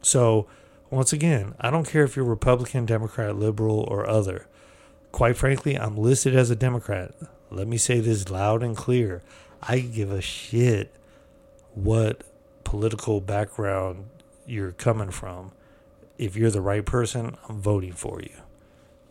So, 0.00 0.46
once 0.88 1.12
again, 1.12 1.54
I 1.60 1.70
don't 1.70 1.86
care 1.86 2.04
if 2.04 2.14
you're 2.16 2.24
Republican, 2.24 2.86
Democrat, 2.86 3.36
liberal, 3.36 3.80
or 3.80 4.08
other. 4.08 4.46
Quite 5.10 5.36
frankly, 5.36 5.76
I'm 5.76 5.96
listed 5.96 6.36
as 6.36 6.48
a 6.50 6.56
Democrat. 6.56 7.14
Let 7.50 7.66
me 7.66 7.76
say 7.76 8.00
this 8.00 8.30
loud 8.30 8.62
and 8.62 8.76
clear. 8.76 9.22
I 9.62 9.80
give 9.80 10.10
a 10.10 10.20
shit 10.20 10.94
what 11.74 12.22
political 12.64 13.20
background 13.20 14.08
you're 14.46 14.72
coming 14.72 15.10
from. 15.10 15.52
If 16.18 16.36
you're 16.36 16.50
the 16.50 16.60
right 16.60 16.84
person, 16.84 17.36
I'm 17.48 17.60
voting 17.60 17.92
for 17.92 18.20
you. 18.20 18.36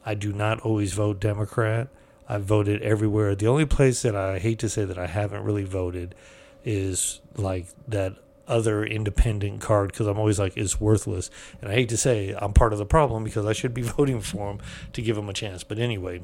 I 0.05 0.13
do 0.13 0.31
not 0.31 0.61
always 0.61 0.93
vote 0.93 1.19
Democrat. 1.19 1.89
I've 2.27 2.43
voted 2.43 2.81
everywhere. 2.81 3.35
The 3.35 3.47
only 3.47 3.65
place 3.65 4.01
that 4.03 4.15
I 4.15 4.39
hate 4.39 4.59
to 4.59 4.69
say 4.69 4.85
that 4.85 4.97
I 4.97 5.07
haven't 5.07 5.43
really 5.43 5.65
voted 5.65 6.15
is 6.63 7.21
like 7.35 7.67
that 7.87 8.15
other 8.47 8.83
independent 8.85 9.61
card 9.61 9.91
because 9.91 10.07
I'm 10.07 10.19
always 10.19 10.39
like 10.39 10.57
it's 10.57 10.79
worthless. 10.79 11.29
And 11.61 11.71
I 11.71 11.73
hate 11.73 11.89
to 11.89 11.97
say 11.97 12.35
I'm 12.37 12.53
part 12.53 12.73
of 12.73 12.79
the 12.79 12.85
problem 12.85 13.23
because 13.23 13.45
I 13.45 13.53
should 13.53 13.73
be 13.73 13.81
voting 13.97 14.21
for 14.21 14.51
him 14.51 14.59
to 14.93 15.01
give 15.01 15.17
him 15.17 15.29
a 15.29 15.33
chance. 15.33 15.63
But 15.63 15.79
anyway, 15.79 16.21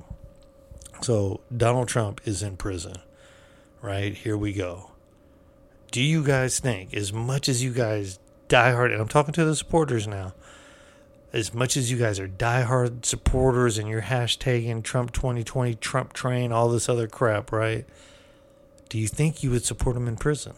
so 1.02 1.42
Donald 1.56 1.88
Trump 1.88 2.22
is 2.26 2.44
in 2.44 2.58
prison. 2.58 2.96
Right? 3.82 4.14
Here 4.14 4.36
we 4.36 4.54
go. 4.54 4.92
Do 5.92 6.02
you 6.02 6.24
guys 6.24 6.60
think 6.60 6.94
as 6.94 7.14
much 7.14 7.48
as 7.48 7.64
you 7.64 7.72
guys 7.72 8.20
diehard 8.50 8.92
and 8.92 9.02
I'm 9.02 9.08
talking 9.08 9.34
to 9.34 9.46
the 9.46 9.56
supporters 9.56 10.08
now, 10.08 10.34
as 11.32 11.54
much 11.54 11.78
as 11.78 11.92
you 11.92 11.98
guys 11.98 12.20
are 12.20 12.28
diehard 12.28 13.06
supporters 13.06 13.78
and 13.78 13.88
you're 13.88 14.02
hashtagging 14.02 14.84
Trump 14.84 15.12
2020, 15.12 15.76
Trump 15.76 16.14
train, 16.14 16.52
all 16.52 16.70
this 16.70 16.90
other 16.90 17.08
crap, 17.08 17.52
right? 17.52 17.86
Do 18.90 18.98
you 18.98 19.08
think 19.08 19.44
you 19.44 19.52
would 19.52 19.66
support 19.66 19.96
him 19.96 20.08
in 20.08 20.18
prison? 20.18 20.54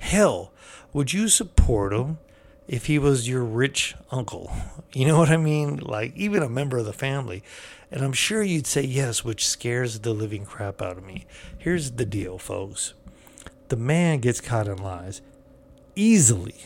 Hell, 0.00 0.52
would 0.92 1.12
you 1.12 1.28
support 1.28 1.92
him 1.92 2.18
if 2.66 2.86
he 2.86 2.98
was 2.98 3.28
your 3.28 3.44
rich 3.44 3.94
uncle? 4.10 4.52
You 4.92 5.06
know 5.06 5.18
what 5.18 5.30
I 5.30 5.36
mean? 5.36 5.76
Like, 5.76 6.16
even 6.16 6.42
a 6.42 6.48
member 6.48 6.78
of 6.78 6.84
the 6.84 6.92
family. 6.92 7.44
And 7.92 8.02
I'm 8.02 8.12
sure 8.12 8.42
you'd 8.42 8.66
say 8.66 8.82
yes, 8.82 9.24
which 9.24 9.46
scares 9.46 10.00
the 10.00 10.12
living 10.12 10.44
crap 10.44 10.82
out 10.82 10.98
of 10.98 11.04
me. 11.04 11.26
Here's 11.58 11.92
the 11.92 12.04
deal, 12.04 12.38
folks 12.38 12.94
the 13.68 13.76
man 13.76 14.18
gets 14.18 14.40
caught 14.40 14.66
in 14.66 14.78
lies 14.78 15.22
easily. 15.94 16.56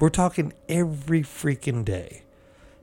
We're 0.00 0.08
talking 0.08 0.54
every 0.68 1.20
freaking 1.20 1.84
day. 1.84 2.22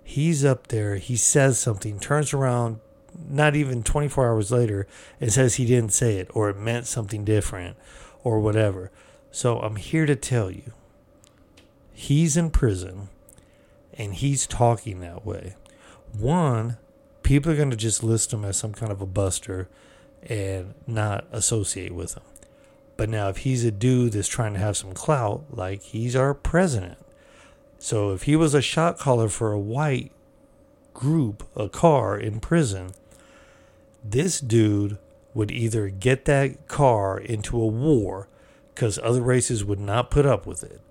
He's 0.04 0.46
up 0.46 0.68
there, 0.68 0.98
he 0.98 1.18
says 1.18 1.58
something, 1.58 2.00
turns 2.00 2.32
around 2.32 2.80
not 3.30 3.56
even 3.56 3.84
24 3.84 4.28
hours 4.28 4.52
later 4.52 4.88
and 5.20 5.32
says 5.32 5.56
he 5.56 5.66
didn't 5.66 5.94
say 5.94 6.18
it 6.18 6.30
or 6.34 6.50
it 6.50 6.58
meant 6.58 6.88
something 6.88 7.24
different 7.24 7.78
or 8.24 8.40
whatever. 8.40 8.92
So 9.32 9.60
I'm 9.60 9.76
here 9.76 10.06
to 10.06 10.16
tell 10.16 10.52
you 10.52 10.74
he's 11.94 12.38
in 12.38 12.52
prison 12.52 13.10
and 13.94 14.14
he's 14.14 14.48
talking 14.48 15.00
that 15.00 15.26
way. 15.26 15.56
One, 16.18 16.78
people 17.24 17.52
are 17.52 17.56
going 17.56 17.72
to 17.72 17.78
just 17.78 18.04
list 18.04 18.34
him 18.34 18.46
as 18.46 18.58
some 18.58 18.74
kind 18.74 18.92
of 18.92 19.02
a 19.02 19.06
buster 19.06 19.70
and 20.24 20.74
not 20.88 21.26
associate 21.32 21.94
with 21.94 22.16
him. 22.16 22.24
But 22.98 23.10
now, 23.10 23.28
if 23.30 23.38
he's 23.40 23.66
a 23.66 23.72
dude 23.72 24.14
that's 24.14 24.28
trying 24.28 24.54
to 24.54 24.60
have 24.60 24.78
some 24.78 24.94
clout, 24.94 25.46
like 25.52 25.82
he's 25.82 26.16
our 26.16 26.34
president, 26.34 26.98
So 27.78 28.14
if 28.14 28.24
he 28.24 28.36
was 28.36 28.54
a 28.54 28.62
shot 28.62 28.98
caller 28.98 29.28
for 29.30 29.52
a 29.52 29.60
white 29.60 30.12
group, 30.94 31.48
a 31.56 31.70
car 31.70 32.18
in 32.18 32.40
prison, 32.40 32.94
this 34.12 34.40
dude 34.40 34.98
would 35.34 35.52
either 35.52 35.90
get 35.90 36.26
that 36.26 36.68
car 36.68 37.20
into 37.20 37.62
a 37.62 37.68
war 37.68 38.28
because 38.74 39.00
other 39.04 39.22
races 39.22 39.64
would 39.64 39.80
not 39.80 40.12
put 40.12 40.26
up 40.26 40.46
with 40.46 40.64
it. 40.64 40.82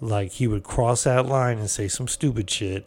Like 0.00 0.32
he 0.32 0.46
would 0.48 0.64
cross 0.64 1.04
that 1.04 1.26
line 1.26 1.58
and 1.58 1.70
say 1.70 1.88
some 1.88 2.08
stupid 2.08 2.50
shit, 2.50 2.86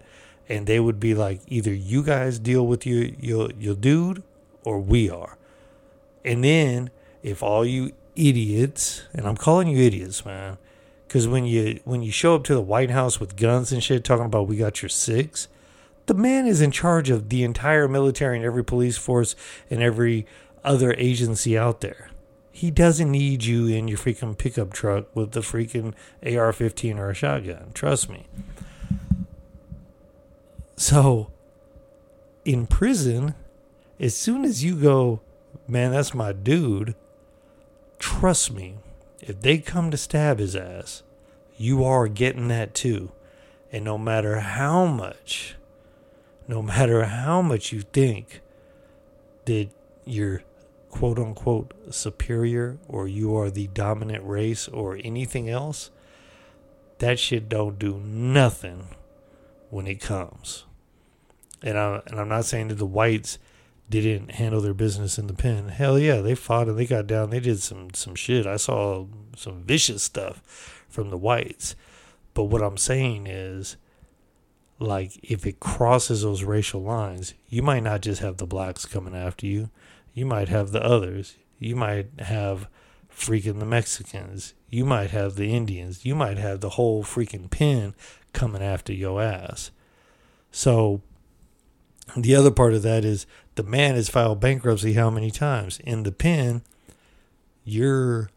and 0.50 0.68
they 0.68 0.80
would 0.80 1.00
be 1.00 1.14
like, 1.14 1.40
either 1.48 1.74
you 1.74 2.04
guys 2.04 2.40
deal 2.40 2.68
with 2.68 2.86
your 2.86 3.06
your 3.20 3.52
your 3.58 3.76
dude, 3.76 4.22
or 4.64 4.80
we 4.80 5.10
are. 5.10 5.38
And 6.26 6.44
then 6.44 6.90
if 7.24 7.42
all 7.42 7.66
you 7.66 7.94
idiots, 8.16 9.04
and 9.14 9.28
I'm 9.28 9.38
calling 9.38 9.68
you 9.68 9.78
idiots, 9.78 10.26
man, 10.26 10.58
because 11.08 11.28
when 11.28 11.46
you 11.46 11.80
when 11.86 12.02
you 12.02 12.12
show 12.12 12.36
up 12.36 12.44
to 12.46 12.54
the 12.54 12.62
White 12.62 12.92
House 12.92 13.20
with 13.20 13.38
guns 13.38 13.72
and 13.72 13.82
shit, 13.82 14.04
talking 14.04 14.26
about 14.26 14.48
we 14.48 14.58
got 14.58 14.82
your 14.82 14.90
six, 14.90 15.48
the 16.06 16.14
man 16.14 16.46
is 16.46 16.62
in 16.62 16.72
charge 16.72 17.10
of 17.10 17.30
the 17.30 17.44
entire 17.44 17.88
military 17.88 18.38
and 18.38 18.46
every 18.46 18.64
police 18.64 18.98
force 18.98 19.36
and 19.70 19.82
every 19.82 20.26
other 20.64 20.94
agency 20.98 21.58
out 21.58 21.82
there. 21.82 22.10
He 22.52 22.72
doesn't 22.72 23.12
need 23.12 23.44
you 23.44 23.68
in 23.68 23.88
your 23.88 23.98
freaking 23.98 24.38
pickup 24.38 24.72
truck 24.72 25.14
with 25.16 25.32
the 25.32 25.42
freaking 25.42 25.94
AR 26.26 26.54
15 26.54 26.98
or 26.98 27.10
a 27.10 27.14
shotgun. 27.14 27.72
Trust 27.74 28.10
me. 28.10 28.28
So, 30.78 31.32
in 32.44 32.68
prison, 32.68 33.36
as 34.00 34.16
soon 34.16 34.46
as 34.46 34.64
you 34.64 34.76
go, 34.76 35.22
man, 35.68 35.92
that's 35.92 36.14
my 36.14 36.32
dude, 36.32 36.96
trust 38.00 38.54
me, 38.54 38.76
if 39.22 39.42
they 39.42 39.58
come 39.58 39.92
to 39.92 39.98
stab 39.98 40.40
his 40.40 40.56
ass, 40.56 41.04
you 41.58 41.84
are 41.84 42.08
getting 42.08 42.48
that 42.50 42.74
too. 42.74 43.12
And 43.72 43.84
no 43.84 43.98
matter 43.98 44.40
how 44.40 44.86
much, 44.86 45.56
no 46.48 46.62
matter 46.62 47.06
how 47.06 47.42
much 47.42 47.72
you 47.72 47.82
think 47.82 48.42
that 49.46 49.70
you're 50.06 50.44
quote 50.90 51.20
unquote 51.20 51.74
superior 51.94 52.78
or 52.88 53.08
you 53.08 53.36
are 53.36 53.50
the 53.50 53.68
dominant 53.68 54.24
race 54.26 54.68
or 54.68 54.98
anything 55.04 55.50
else, 55.50 55.92
that 57.00 57.20
shit 57.20 57.50
don't 57.50 57.78
do 57.78 57.98
nothing 57.98 58.88
when 59.70 59.88
it 59.88 60.00
comes. 60.00 60.66
And 61.62 61.78
I 61.78 62.02
and 62.08 62.20
I'm 62.20 62.30
not 62.30 62.46
saying 62.46 62.70
that 62.70 62.76
the 62.76 62.86
whites 62.86 63.38
didn't 63.90 64.32
handle 64.32 64.62
their 64.62 64.74
business 64.74 65.20
in 65.20 65.28
the 65.28 65.34
pen. 65.34 65.70
Hell 65.70 66.00
yeah, 66.00 66.22
they 66.22 66.34
fought 66.34 66.68
and 66.68 66.78
they 66.78 66.86
got 66.86 67.08
down. 67.08 67.30
They 67.30 67.40
did 67.40 67.60
some 67.60 67.94
some 67.94 68.16
shit. 68.16 68.48
I 68.48 68.58
saw 68.58 69.06
some 69.36 69.64
vicious 69.64 70.04
stuff 70.04 70.86
from 70.88 71.10
the 71.10 71.18
whites. 71.18 71.76
But 72.34 72.46
what 72.46 72.62
I'm 72.62 72.78
saying 72.78 73.28
is 73.28 73.78
like 74.80 75.20
if 75.24 75.46
it 75.46 75.60
crosses 75.60 76.22
those 76.22 76.44
racial 76.44 76.82
lines, 76.82 77.34
you 77.50 77.62
might 77.62 77.84
not 77.84 78.02
just 78.02 78.22
have 78.22 78.38
the 78.38 78.46
blacks 78.46 78.86
coming 78.86 79.16
after 79.16 79.46
you 79.46 79.70
you 80.16 80.26
might 80.26 80.48
have 80.48 80.72
the 80.72 80.84
others. 80.84 81.36
You 81.60 81.76
might 81.76 82.08
have 82.20 82.68
freaking 83.14 83.60
the 83.60 83.66
Mexicans. 83.66 84.54
You 84.70 84.86
might 84.86 85.12
have 85.12 85.36
the 85.36 85.54
Indians. 85.54 86.06
You 86.06 86.16
might 86.16 86.38
have 86.38 86.62
the 86.62 86.72
whole 86.72 87.04
freaking 87.04 87.52
pen 87.52 87.94
coming 88.34 88.64
after 88.64 88.94
your 88.94 89.22
ass. 89.22 89.72
So 90.52 91.02
the 92.16 92.34
other 92.34 92.50
part 92.50 92.74
of 92.74 92.82
that 92.84 93.04
is 93.04 93.28
the 93.56 93.64
man 93.64 93.96
has 93.96 94.10
filed 94.10 94.40
bankruptcy 94.40 94.94
how 94.94 95.10
many 95.10 95.32
times? 95.32 95.80
In 95.80 96.04
the 96.04 96.14
pen, 96.14 96.62
your 97.66 98.30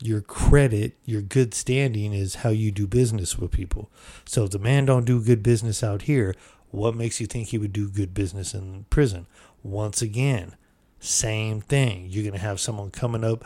your 0.00 0.20
credit, 0.20 0.96
your 1.04 1.22
good 1.22 1.54
standing 1.54 2.12
is 2.12 2.36
how 2.36 2.50
you 2.50 2.70
do 2.70 2.86
business 2.86 3.38
with 3.38 3.50
people. 3.50 3.90
So 4.26 4.44
if 4.44 4.50
the 4.50 4.58
man 4.58 4.84
don't 4.84 5.04
do 5.04 5.22
good 5.22 5.42
business 5.42 5.82
out 5.82 6.02
here, 6.02 6.34
what 6.70 6.94
makes 6.94 7.20
you 7.20 7.26
think 7.26 7.48
he 7.48 7.58
would 7.58 7.72
do 7.72 7.88
good 7.88 8.12
business 8.12 8.54
in 8.54 8.84
prison? 8.90 9.26
Once 9.62 10.02
again, 10.02 10.56
same 11.00 11.60
thing. 11.60 12.06
You're 12.10 12.24
going 12.24 12.34
to 12.34 12.46
have 12.46 12.60
someone 12.60 12.90
coming 12.90 13.24
up 13.24 13.44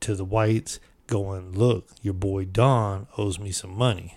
to 0.00 0.14
the 0.14 0.24
whites 0.24 0.80
going, 1.06 1.52
Look, 1.52 1.88
your 2.00 2.14
boy 2.14 2.46
Don 2.46 3.06
owes 3.16 3.38
me 3.38 3.52
some 3.52 3.76
money. 3.76 4.16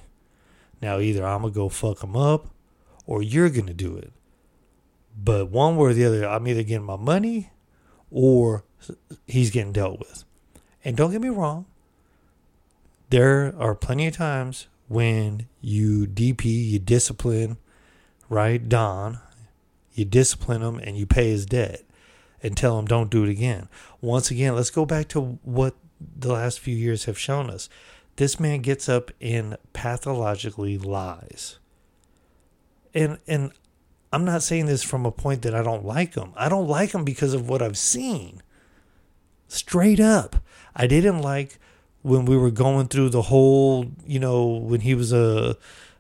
Now, 0.82 1.00
either 1.00 1.26
I'm 1.26 1.42
going 1.42 1.54
to 1.54 1.58
go 1.58 1.70
fuck 1.70 2.04
him 2.04 2.16
up 2.16 2.50
or 3.06 3.22
you're 3.22 3.50
going 3.50 3.68
to 3.68 3.74
do 3.74 3.96
it. 3.98 4.12
But 5.18 5.50
one 5.50 5.78
way 5.78 5.92
or 5.92 5.94
the 5.94 6.06
other, 6.06 6.28
I'm 6.28 6.48
either 6.48 6.64
getting 6.64 6.86
my 6.86 6.98
money 6.98 7.52
or 8.12 8.66
he's 9.26 9.52
getting 9.52 9.72
dealt 9.72 10.00
with. 10.00 10.24
And 10.84 10.96
don't 10.96 11.12
get 11.12 11.22
me 11.22 11.30
wrong, 11.30 11.66
there 13.16 13.56
are 13.58 13.74
plenty 13.74 14.08
of 14.08 14.14
times 14.14 14.68
when 14.90 15.48
you 15.62 16.06
DP, 16.06 16.44
you 16.44 16.80
discipline, 16.80 17.56
right, 18.28 18.68
Don, 18.68 19.20
you 19.94 20.04
discipline 20.04 20.62
him 20.62 20.80
and 20.80 20.98
you 20.98 21.06
pay 21.06 21.30
his 21.30 21.46
debt 21.46 21.84
and 22.44 22.58
tell 22.58 22.78
him 22.78 22.84
don't 22.84 23.10
do 23.10 23.24
it 23.24 23.30
again. 23.30 23.70
Once 24.02 24.32
again, 24.32 24.54
let's 24.54 24.70
go 24.70 24.86
back 24.86 25.08
to 25.08 25.40
what 25.44 25.76
the 26.02 26.34
last 26.34 26.60
few 26.60 26.76
years 26.76 27.06
have 27.06 27.18
shown 27.18 27.50
us. 27.50 27.70
This 28.18 28.38
man 28.38 28.60
gets 28.60 28.90
up 28.90 29.12
and 29.22 29.56
pathologically 29.72 30.78
lies. 30.78 31.58
And 32.94 33.20
and 33.30 33.54
I'm 34.12 34.26
not 34.26 34.44
saying 34.44 34.66
this 34.66 34.84
from 34.84 35.06
a 35.06 35.12
point 35.12 35.42
that 35.44 35.56
I 35.56 35.64
don't 35.64 35.86
like 35.86 36.16
him. 36.16 36.34
I 36.36 36.50
don't 36.50 36.68
like 36.68 36.94
him 36.94 37.06
because 37.06 37.34
of 37.34 37.48
what 37.48 37.62
I've 37.62 37.78
seen. 37.78 38.44
Straight 39.48 40.02
up. 40.02 40.36
I 40.76 40.86
didn't 40.86 41.22
like 41.22 41.60
when 42.06 42.26
we 42.26 42.38
were 42.38 42.52
going 42.52 42.88
through 42.88 43.10
the 43.10 43.24
whole, 43.24 43.88
you 44.06 44.20
know, 44.20 44.46
when 44.46 44.82
he 44.82 44.94
was 44.94 45.12
a 45.12 45.58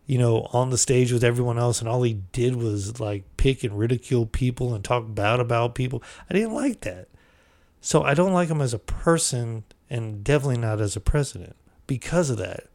you 0.07 0.19
know, 0.19 0.47
on 0.53 0.69
the 0.69 0.77
stage 0.77 1.11
with 1.11 1.23
everyone 1.23 1.57
else, 1.57 1.79
and 1.79 1.89
all 1.89 2.03
he 2.03 2.21
did 2.31 2.55
was 2.55 2.99
like 2.99 3.23
pick 3.37 3.63
and 3.63 3.77
ridicule 3.77 4.25
people 4.25 4.73
and 4.73 4.83
talk 4.83 5.03
bad 5.07 5.39
about 5.39 5.73
people. 5.73 6.03
I 6.29 6.33
didn't 6.33 6.53
like 6.53 6.81
that. 6.81 7.07
So 7.81 8.03
I 8.03 8.13
don't 8.13 8.33
like 8.33 8.49
him 8.49 8.61
as 8.61 8.73
a 8.73 8.79
person, 8.79 9.63
and 9.89 10.23
definitely 10.23 10.59
not 10.59 10.79
as 10.79 10.95
a 10.95 10.99
president 10.99 11.55
because 11.87 12.29
of 12.29 12.37
that. 12.37 12.65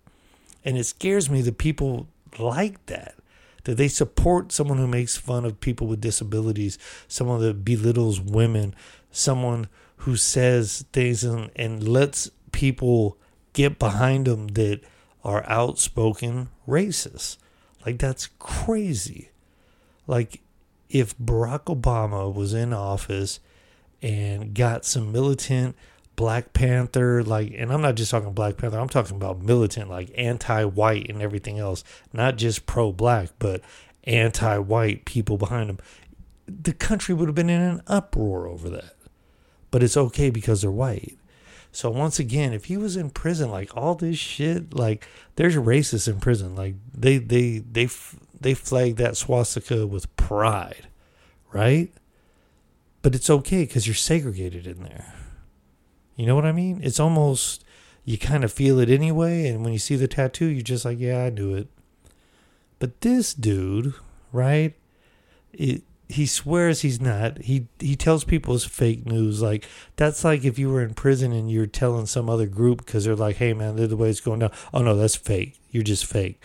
And 0.65 0.77
it 0.77 0.85
scares 0.85 1.31
me 1.31 1.41
that 1.43 1.59
people 1.59 2.09
like 2.39 2.85
that, 2.87 3.15
that 3.65 3.77
they 3.77 3.89
support 3.89 4.53
someone 4.53 4.79
who 4.79 4.89
makes 4.89 5.17
fun 5.17 5.45
of 5.45 5.61
people 5.61 5.87
with 5.87 6.01
disabilities, 6.01 6.79
someone 7.07 7.41
that 7.41 7.65
belittles 7.65 8.21
women, 8.21 8.75
someone 9.13 9.69
who 9.99 10.17
says 10.17 10.85
things 10.93 11.23
and, 11.23 11.51
and 11.55 11.87
lets 11.87 12.31
people 12.52 13.19
get 13.52 13.78
behind 13.78 14.26
them 14.26 14.49
that 14.49 14.80
are 15.25 15.45
outspoken 15.49 16.49
racists. 16.66 17.37
Like, 17.85 17.99
that's 17.99 18.28
crazy. 18.38 19.30
Like, 20.07 20.40
if 20.88 21.16
Barack 21.19 21.64
Obama 21.64 22.33
was 22.33 22.52
in 22.52 22.73
office 22.73 23.40
and 24.02 24.54
got 24.54 24.85
some 24.85 25.12
militant 25.12 25.76
Black 26.16 26.52
Panther, 26.52 27.23
like, 27.23 27.54
and 27.57 27.73
I'm 27.73 27.80
not 27.80 27.95
just 27.95 28.11
talking 28.11 28.33
Black 28.33 28.57
Panther, 28.57 28.78
I'm 28.78 28.88
talking 28.88 29.16
about 29.16 29.40
militant, 29.40 29.88
like 29.88 30.11
anti 30.16 30.64
white 30.64 31.09
and 31.09 31.23
everything 31.23 31.59
else, 31.59 31.85
not 32.12 32.37
just 32.37 32.66
pro 32.66 32.92
black, 32.92 33.30
but 33.38 33.62
anti 34.04 34.59
white 34.59 35.04
people 35.04 35.38
behind 35.38 35.71
them, 35.71 35.78
the 36.47 36.75
country 36.75 37.14
would 37.14 37.28
have 37.28 37.35
been 37.35 37.49
in 37.49 37.61
an 37.61 37.83
uproar 37.87 38.47
over 38.49 38.69
that. 38.69 38.97
But 39.71 39.83
it's 39.83 39.97
okay 39.97 40.30
because 40.30 40.62
they're 40.62 40.71
white. 40.71 41.16
So 41.73 41.91
once 41.91 42.19
again, 42.19 42.53
if 42.53 42.67
he 42.67 42.77
was 42.77 42.97
in 42.97 43.11
prison, 43.11 43.50
like 43.50 43.77
all 43.77 43.95
this 43.95 44.19
shit, 44.19 44.75
like 44.75 45.07
there's 45.37 45.57
racists 45.57 46.09
in 46.09 46.21
prison, 46.21 46.57
like 46.57 46.75
they 46.93 47.19
they 47.19 47.59
they 47.59 47.89
they 48.41 48.55
flag 48.55 48.97
that 48.97 49.17
swastika 49.17 49.87
with 49.87 50.15
pride, 50.17 50.89
right? 51.53 51.93
But 53.03 53.15
it's 53.15 53.31
okay 53.31 53.65
because 53.65 53.87
you're 53.87 53.95
segregated 53.95 54.67
in 54.67 54.83
there. 54.83 55.15
You 56.17 56.27
know 56.27 56.35
what 56.35 56.45
I 56.45 56.53
mean? 56.53 56.81
It's 56.83 57.00
almost 57.00 57.65
you 58.05 58.19
kind 58.19 58.43
of 58.43 58.53
feel 58.53 58.79
it 58.81 58.91
anyway, 58.91 59.47
and 59.47 59.62
when 59.62 59.73
you 59.73 59.79
see 59.79 59.97
the 59.97 60.09
tattoo, 60.09 60.47
you're 60.47 60.62
just 60.62 60.85
like, 60.85 60.99
yeah, 60.99 61.25
I 61.25 61.31
knew 61.31 61.55
it. 61.55 61.69
But 62.79 63.00
this 63.03 63.33
dude, 63.33 63.95
right? 64.33 64.75
It 65.53 65.83
he 66.11 66.26
swears 66.26 66.83
he's 66.83 67.00
not. 67.00 67.38
He 67.38 67.67
he 67.79 67.97
tells 67.97 68.25
people 68.25 68.55
it's 68.55 68.64
fake 68.64 69.07
news. 69.07 69.40
Like 69.40 69.69
that's 69.97 70.25
like 70.25 70.45
if 70.45 70.59
you 70.59 70.71
were 70.71 70.83
in 70.83 70.95
prison 70.95 71.33
and 71.33 71.50
you're 71.50 71.67
telling 71.67 72.07
some 72.07 72.29
other 72.29 72.47
group 72.47 72.85
because 72.85 73.05
they're 73.05 73.17
like, 73.17 73.37
"Hey 73.37 73.52
man, 73.52 73.76
the 73.76 73.97
way 73.97 74.11
it's 74.11 74.21
going 74.21 74.40
down." 74.40 74.52
Oh 74.75 74.83
no, 74.83 74.97
that's 74.97 75.17
fake. 75.17 75.59
You're 75.71 75.83
just 75.83 76.07
fake. 76.07 76.40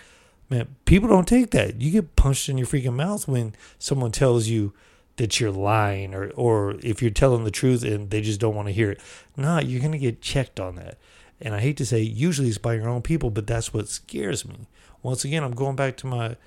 Man, 0.49 0.75
people 0.85 1.09
don't 1.09 1.27
take 1.27 1.51
that. 1.51 1.81
You 1.81 1.91
get 1.91 2.15
punched 2.15 2.49
in 2.49 2.57
your 2.57 2.67
freaking 2.67 2.93
mouth 2.93 3.27
when 3.27 3.55
someone 3.79 4.11
tells 4.11 4.47
you 4.47 4.73
that 5.17 5.39
you're 5.39 5.51
lying 5.51 6.13
or 6.13 6.29
or 6.35 6.75
if 6.83 7.01
you're 7.01 7.11
telling 7.11 7.43
the 7.43 7.51
truth 7.51 7.83
and 7.83 8.11
they 8.11 8.21
just 8.21 8.39
don't 8.39 8.55
want 8.55 8.67
to 8.67 8.73
hear 8.73 8.91
it. 8.91 9.01
Nah, 9.35 9.59
you're 9.59 9.81
gonna 9.81 9.97
get 9.97 10.21
checked 10.21 10.59
on 10.59 10.75
that. 10.75 10.97
And 11.41 11.53
I 11.53 11.59
hate 11.59 11.77
to 11.77 11.85
say, 11.85 12.01
usually 12.01 12.47
it's 12.49 12.57
by 12.57 12.75
your 12.75 12.87
own 12.87 13.01
people, 13.01 13.29
but 13.29 13.47
that's 13.47 13.73
what 13.73 13.89
scares 13.89 14.45
me. 14.45 14.67
Once 15.03 15.25
again, 15.25 15.43
I'm 15.43 15.51
going 15.51 15.75
back 15.75 15.97
to 15.97 16.07
my 16.07 16.37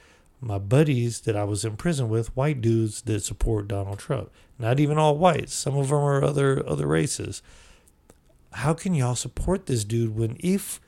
my 0.41 0.59
buddies 0.59 1.21
that 1.21 1.37
I 1.37 1.45
was 1.45 1.65
in 1.65 1.77
prison 1.77 2.09
with, 2.09 2.37
white 2.37 2.61
dudes 2.61 3.03
that 3.03 3.21
support 3.25 3.69
Donald 3.69 3.99
Trump. 3.99 4.31
Not 4.59 4.81
even 4.81 4.99
all 4.99 5.19
whites. 5.19 5.55
Some 5.55 5.77
of 5.77 5.89
them 5.89 5.99
are 5.99 6.23
other 6.23 6.67
other 6.69 6.87
races. 6.87 7.43
How 8.53 8.75
can 8.75 8.95
y'all 8.95 9.15
support 9.15 9.67
this 9.67 9.85
dude 9.85 10.17
when 10.17 10.37
if 10.41 10.81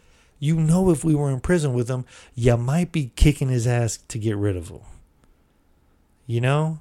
You 0.42 0.56
know, 0.56 0.90
if 0.90 1.04
we 1.04 1.14
were 1.14 1.30
in 1.30 1.40
prison 1.40 1.74
with 1.74 1.88
him, 1.88 2.06
you 2.34 2.56
might 2.56 2.92
be 2.92 3.12
kicking 3.14 3.50
his 3.50 3.66
ass 3.66 3.98
to 4.08 4.18
get 4.18 4.36
rid 4.36 4.56
of 4.56 4.70
him. 4.70 4.80
You 6.26 6.40
know? 6.40 6.80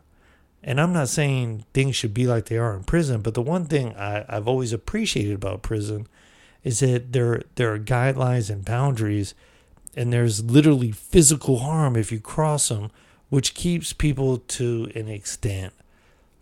And 0.63 0.79
I'm 0.79 0.93
not 0.93 1.09
saying 1.09 1.65
things 1.73 1.95
should 1.95 2.13
be 2.13 2.25
like 2.25 2.45
they 2.45 2.57
are 2.57 2.75
in 2.75 2.83
prison, 2.83 3.21
but 3.21 3.33
the 3.33 3.41
one 3.41 3.65
thing 3.65 3.95
I, 3.95 4.25
I've 4.27 4.47
always 4.47 4.73
appreciated 4.73 5.35
about 5.35 5.61
prison 5.61 6.07
is 6.63 6.79
that 6.79 7.13
there 7.13 7.43
there 7.55 7.73
are 7.73 7.79
guidelines 7.79 8.49
and 8.49 8.65
boundaries, 8.65 9.33
and 9.95 10.13
there's 10.13 10.43
literally 10.43 10.91
physical 10.91 11.59
harm 11.59 11.95
if 11.95 12.11
you 12.11 12.19
cross 12.19 12.69
them, 12.69 12.91
which 13.29 13.53
keeps 13.53 13.93
people 13.93 14.37
to 14.37 14.91
an 14.95 15.07
extent, 15.07 15.73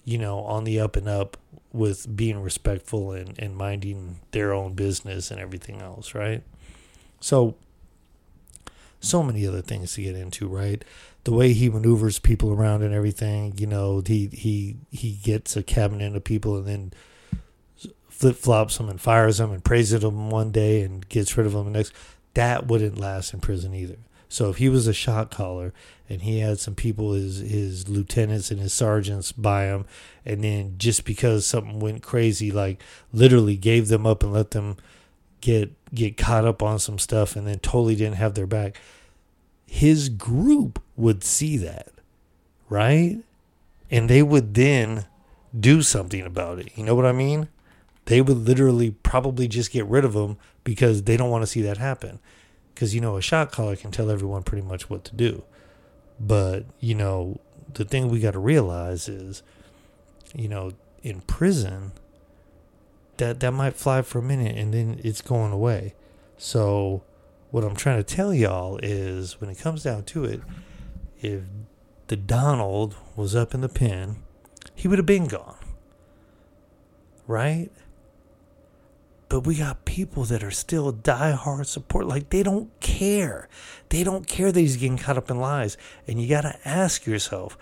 you 0.05 0.17
know, 0.17 0.39
on 0.39 0.63
the 0.63 0.79
up 0.79 0.95
and 0.95 1.07
up 1.07 1.37
with 1.73 2.15
being 2.15 2.41
respectful 2.41 3.11
and, 3.11 3.37
and 3.39 3.55
minding 3.55 4.19
their 4.31 4.53
own 4.53 4.73
business 4.73 5.31
and 5.31 5.39
everything 5.39 5.81
else, 5.81 6.15
right? 6.15 6.43
So, 7.19 7.55
so 8.99 9.21
many 9.23 9.45
other 9.45 9.61
things 9.61 9.93
to 9.93 10.03
get 10.03 10.15
into, 10.15 10.47
right? 10.47 10.83
The 11.23 11.33
way 11.33 11.53
he 11.53 11.69
maneuvers 11.69 12.19
people 12.19 12.51
around 12.51 12.83
and 12.83 12.93
everything, 12.93 13.53
you 13.57 13.67
know, 13.67 14.01
he 14.05 14.27
he 14.27 14.77
he 14.91 15.19
gets 15.23 15.55
a 15.55 15.63
cabinet 15.63 16.15
of 16.15 16.23
people 16.23 16.57
and 16.57 16.67
then 16.67 16.93
flip 18.09 18.35
flops 18.35 18.77
them 18.77 18.89
and 18.89 18.99
fires 18.99 19.37
them 19.37 19.51
and 19.51 19.63
praises 19.63 20.01
them 20.01 20.29
one 20.31 20.51
day 20.51 20.81
and 20.81 21.07
gets 21.09 21.37
rid 21.37 21.45
of 21.45 21.53
them 21.53 21.65
the 21.65 21.71
next. 21.71 21.93
That 22.37 22.67
wouldn't 22.67 22.99
last 22.99 23.33
in 23.33 23.39
prison 23.39 23.73
either. 23.73 23.97
So 24.29 24.51
if 24.51 24.57
he 24.57 24.69
was 24.69 24.85
a 24.85 24.93
shot 24.93 25.31
caller 25.31 25.73
and 26.07 26.21
he 26.21 26.37
had 26.37 26.59
some 26.59 26.75
people, 26.75 27.13
his 27.13 27.39
his 27.39 27.89
lieutenants 27.89 28.51
and 28.51 28.59
his 28.59 28.73
sergeants 28.73 29.31
by 29.31 29.63
him, 29.63 29.85
and 30.23 30.43
then 30.43 30.75
just 30.77 31.03
because 31.03 31.47
something 31.47 31.79
went 31.79 32.03
crazy, 32.03 32.51
like 32.51 32.79
literally 33.11 33.57
gave 33.57 33.87
them 33.87 34.05
up 34.05 34.21
and 34.21 34.33
let 34.33 34.51
them 34.51 34.77
get 35.41 35.73
get 35.91 36.15
caught 36.15 36.45
up 36.45 36.61
on 36.61 36.77
some 36.77 36.99
stuff, 36.99 37.35
and 37.35 37.47
then 37.47 37.57
totally 37.57 37.95
didn't 37.95 38.17
have 38.17 38.35
their 38.35 38.45
back, 38.45 38.79
his 39.65 40.07
group 40.07 40.79
would 40.95 41.23
see 41.23 41.57
that, 41.57 41.89
right? 42.69 43.17
And 43.89 44.11
they 44.11 44.21
would 44.21 44.53
then 44.53 45.07
do 45.59 45.81
something 45.81 46.21
about 46.21 46.59
it. 46.59 46.69
You 46.75 46.83
know 46.83 46.93
what 46.93 47.07
I 47.07 47.13
mean? 47.13 47.47
They 48.05 48.21
would 48.21 48.37
literally 48.37 48.91
probably 48.91 49.47
just 49.47 49.71
get 49.71 49.87
rid 49.87 50.05
of 50.05 50.13
them 50.13 50.37
because 50.67 51.03
they 51.03 51.15
don't 51.15 51.29
want 51.29 51.43
to 51.43 51.47
see 51.47 51.61
that 51.61 51.77
happen. 51.77 52.19
Because 52.73 52.93
you 52.93 52.99
know 52.99 53.15
a 53.15 53.21
shot 53.21 53.53
caller 53.53 53.77
can 53.77 53.89
tell 53.89 54.11
everyone 54.11 54.43
pretty 54.43 54.67
much 54.67 54.89
what 54.89 55.05
to 55.05 55.15
do. 55.15 55.45
But 56.19 56.65
you 56.81 56.93
know 56.93 57.39
the 57.73 57.85
thing 57.85 58.09
we 58.09 58.19
got 58.19 58.31
to 58.31 58.39
realize 58.39 59.07
is 59.07 59.43
you 60.35 60.49
know 60.49 60.73
in 61.03 61.21
prison 61.21 61.93
that 63.15 63.39
that 63.39 63.53
might 63.53 63.75
fly 63.77 64.01
for 64.01 64.19
a 64.19 64.21
minute 64.21 64.57
and 64.57 64.73
then 64.73 64.99
it's 65.05 65.21
going 65.21 65.53
away. 65.53 65.95
So 66.37 67.01
what 67.49 67.63
i'm 67.63 67.77
trying 67.77 67.97
to 67.97 68.15
tell 68.15 68.33
y'all 68.33 68.77
is 68.83 69.39
when 69.39 69.49
it 69.49 69.57
comes 69.57 69.83
down 69.83 70.03
to 70.03 70.25
it 70.25 70.41
if 71.21 71.43
the 72.07 72.17
donald 72.17 72.93
was 73.15 73.37
up 73.37 73.53
in 73.53 73.61
the 73.61 73.69
pen 73.69 74.17
he 74.75 74.85
would 74.89 74.99
have 74.99 75.05
been 75.05 75.27
gone. 75.27 75.55
Right 77.25 77.71
but 79.29 79.41
we 79.41 79.55
got 79.55 79.85
people 79.85 80.23
that 80.25 80.43
are 80.43 80.51
still 80.51 80.93
diehard 80.93 81.65
support. 81.65 82.07
Like 82.07 82.29
they 82.29 82.43
don't 82.43 82.77
care. 82.79 83.49
They 83.89 84.03
don't 84.03 84.27
care 84.27 84.51
that 84.51 84.59
he's 84.59 84.77
getting 84.77 84.97
caught 84.97 85.17
up 85.17 85.29
in 85.29 85.39
lies. 85.39 85.77
And 86.07 86.21
you 86.21 86.29
got 86.29 86.41
to 86.41 86.57
ask 86.63 87.05
yourself, 87.05 87.57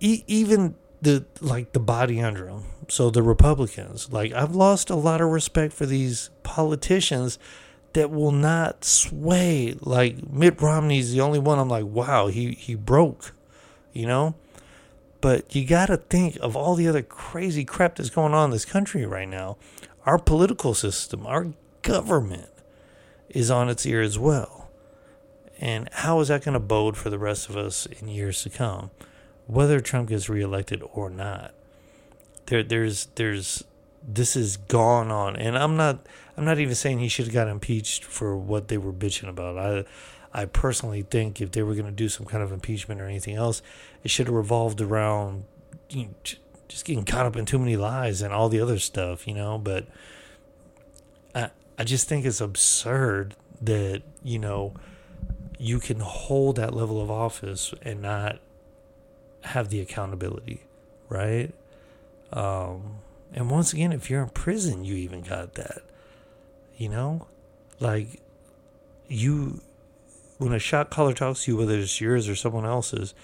e- 0.00 0.24
even 0.26 0.74
the 1.00 1.24
like 1.40 1.72
the 1.72 1.80
body 1.80 2.20
under 2.20 2.48
him. 2.48 2.64
So 2.88 3.10
the 3.10 3.22
Republicans, 3.22 4.12
like 4.12 4.32
I've 4.32 4.54
lost 4.54 4.90
a 4.90 4.96
lot 4.96 5.20
of 5.20 5.28
respect 5.28 5.72
for 5.72 5.86
these 5.86 6.30
politicians 6.42 7.38
that 7.92 8.10
will 8.10 8.32
not 8.32 8.84
sway. 8.84 9.76
Like 9.80 10.28
Mitt 10.30 10.60
Romney's 10.60 11.12
the 11.12 11.20
only 11.20 11.38
one 11.38 11.58
I'm 11.58 11.68
like, 11.68 11.84
wow, 11.84 12.26
he 12.26 12.52
he 12.52 12.74
broke, 12.74 13.32
you 13.92 14.06
know. 14.06 14.34
But 15.20 15.54
you 15.54 15.64
got 15.66 15.86
to 15.86 15.96
think 15.96 16.36
of 16.40 16.54
all 16.56 16.76
the 16.76 16.86
other 16.86 17.02
crazy 17.02 17.64
crap 17.64 17.96
that's 17.96 18.10
going 18.10 18.34
on 18.34 18.46
in 18.46 18.50
this 18.52 18.64
country 18.64 19.04
right 19.04 19.28
now 19.28 19.56
our 20.08 20.18
political 20.18 20.72
system, 20.72 21.26
our 21.26 21.48
government 21.82 22.48
is 23.28 23.50
on 23.50 23.68
its 23.68 23.84
ear 23.84 24.00
as 24.00 24.18
well. 24.18 24.70
And 25.60 25.90
how 25.92 26.20
is 26.20 26.28
that 26.28 26.42
going 26.42 26.54
to 26.54 26.60
bode 26.60 26.96
for 26.96 27.10
the 27.10 27.18
rest 27.18 27.50
of 27.50 27.58
us 27.58 27.84
in 27.84 28.08
years 28.08 28.42
to 28.44 28.48
come, 28.48 28.90
whether 29.46 29.80
Trump 29.80 30.08
gets 30.08 30.30
reelected 30.30 30.82
or 30.94 31.10
not? 31.10 31.52
There, 32.46 32.62
there's, 32.62 33.08
there's, 33.16 33.64
this 34.02 34.34
is 34.34 34.56
gone 34.56 35.10
on, 35.10 35.36
and 35.36 35.58
I'm 35.58 35.76
not, 35.76 36.06
I'm 36.38 36.46
not 36.46 36.58
even 36.58 36.74
saying 36.74 37.00
he 37.00 37.08
should 37.08 37.26
have 37.26 37.34
got 37.34 37.46
impeached 37.46 38.02
for 38.02 38.34
what 38.34 38.68
they 38.68 38.78
were 38.78 38.94
bitching 38.94 39.28
about. 39.28 39.58
I, 39.58 39.84
I 40.32 40.46
personally 40.46 41.02
think 41.02 41.42
if 41.42 41.50
they 41.52 41.62
were 41.62 41.74
going 41.74 41.84
to 41.84 41.92
do 41.92 42.08
some 42.08 42.24
kind 42.24 42.42
of 42.42 42.50
impeachment 42.50 43.02
or 43.02 43.04
anything 43.04 43.34
else, 43.34 43.60
it 44.02 44.10
should 44.10 44.28
have 44.28 44.34
revolved 44.34 44.80
around 44.80 45.44
you 45.90 46.04
know, 46.04 46.10
just 46.68 46.84
getting 46.84 47.04
caught 47.04 47.26
up 47.26 47.36
in 47.36 47.46
too 47.46 47.58
many 47.58 47.76
lies 47.76 48.22
and 48.22 48.32
all 48.32 48.48
the 48.48 48.60
other 48.60 48.78
stuff, 48.78 49.26
you 49.26 49.34
know. 49.34 49.58
But 49.58 49.86
I 51.34 51.50
I 51.78 51.84
just 51.84 52.08
think 52.08 52.24
it's 52.24 52.40
absurd 52.40 53.34
that 53.60 54.02
you 54.22 54.38
know 54.38 54.74
you 55.58 55.80
can 55.80 56.00
hold 56.00 56.56
that 56.56 56.74
level 56.74 57.00
of 57.00 57.10
office 57.10 57.74
and 57.82 58.00
not 58.00 58.38
have 59.42 59.70
the 59.70 59.80
accountability, 59.80 60.62
right? 61.08 61.52
Um, 62.32 62.98
and 63.32 63.50
once 63.50 63.72
again, 63.72 63.92
if 63.92 64.08
you're 64.08 64.22
in 64.22 64.28
prison, 64.28 64.84
you 64.84 64.94
even 64.96 65.22
got 65.22 65.54
that, 65.54 65.82
you 66.76 66.88
know, 66.88 67.26
like 67.80 68.20
you 69.08 69.60
when 70.38 70.52
a 70.52 70.58
shot 70.58 70.90
caller 70.90 71.12
talks 71.12 71.44
to 71.44 71.52
you, 71.52 71.56
whether 71.56 71.76
it's 71.76 72.00
yours 72.00 72.28
or 72.28 72.36
someone 72.36 72.64
else's 72.64 73.14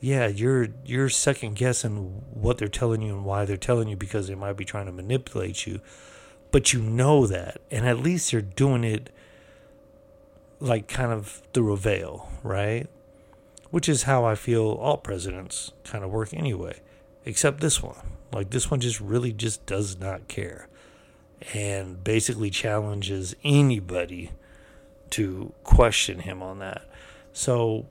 yeah, 0.00 0.28
you're 0.28 0.68
you're 0.84 1.08
second 1.08 1.56
guessing 1.56 2.22
what 2.32 2.58
they're 2.58 2.68
telling 2.68 3.02
you 3.02 3.14
and 3.14 3.24
why 3.24 3.44
they're 3.44 3.56
telling 3.56 3.88
you 3.88 3.96
because 3.96 4.28
they 4.28 4.34
might 4.34 4.56
be 4.56 4.64
trying 4.64 4.86
to 4.86 4.92
manipulate 4.92 5.66
you. 5.66 5.80
But 6.50 6.72
you 6.72 6.80
know 6.80 7.26
that, 7.26 7.60
and 7.70 7.86
at 7.86 7.98
least 7.98 8.30
they're 8.30 8.40
doing 8.40 8.84
it 8.84 9.10
like 10.60 10.88
kind 10.88 11.12
of 11.12 11.42
through 11.52 11.72
a 11.72 11.76
veil, 11.76 12.30
right? 12.42 12.86
Which 13.70 13.88
is 13.88 14.04
how 14.04 14.24
I 14.24 14.34
feel 14.34 14.62
all 14.62 14.96
presidents 14.96 15.72
kind 15.84 16.04
of 16.04 16.10
work 16.10 16.32
anyway, 16.32 16.80
except 17.24 17.60
this 17.60 17.82
one. 17.82 17.96
Like 18.32 18.50
this 18.50 18.70
one 18.70 18.80
just 18.80 19.00
really 19.00 19.32
just 19.32 19.66
does 19.66 19.98
not 19.98 20.28
care 20.28 20.68
and 21.54 22.02
basically 22.02 22.50
challenges 22.50 23.34
anybody 23.44 24.30
to 25.10 25.52
question 25.64 26.20
him 26.20 26.42
on 26.42 26.58
that. 26.58 26.82
So 27.32 27.86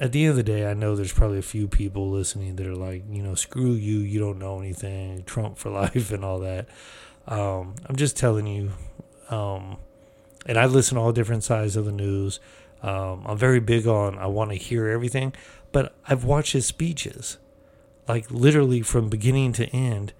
at 0.00 0.12
the 0.12 0.24
end 0.24 0.30
of 0.30 0.36
the 0.36 0.42
day, 0.42 0.66
I 0.66 0.74
know 0.74 0.94
there's 0.94 1.12
probably 1.12 1.38
a 1.38 1.42
few 1.42 1.66
people 1.66 2.10
listening 2.10 2.56
that 2.56 2.66
are 2.66 2.76
like, 2.76 3.02
you 3.10 3.22
know, 3.22 3.34
screw 3.34 3.72
you, 3.72 3.98
you 3.98 4.20
don't 4.20 4.38
know 4.38 4.60
anything, 4.60 5.24
Trump 5.24 5.58
for 5.58 5.70
life, 5.82 6.12
and 6.12 6.24
all 6.24 6.38
that. 6.40 6.68
Um, 7.26 7.74
I'm 7.86 7.96
just 7.96 8.16
telling 8.16 8.46
you, 8.46 8.72
um, 9.28 9.78
and 10.46 10.58
I 10.58 10.66
listen 10.66 10.96
to 10.96 11.02
all 11.02 11.12
different 11.12 11.44
sides 11.44 11.76
of 11.76 11.84
the 11.84 11.92
news. 11.92 12.38
Um, 12.80 13.24
I'm 13.26 13.36
very 13.36 13.60
big 13.60 13.86
on 13.86 14.18
I 14.18 14.26
want 14.26 14.50
to 14.50 14.56
hear 14.56 14.88
everything, 14.88 15.34
but 15.72 15.94
I've 16.06 16.24
watched 16.24 16.52
his 16.52 16.66
speeches, 16.66 17.38
like 18.06 18.30
literally 18.30 18.82
from 18.82 19.08
beginning 19.08 19.52
to 19.54 19.66
end, 19.66 20.12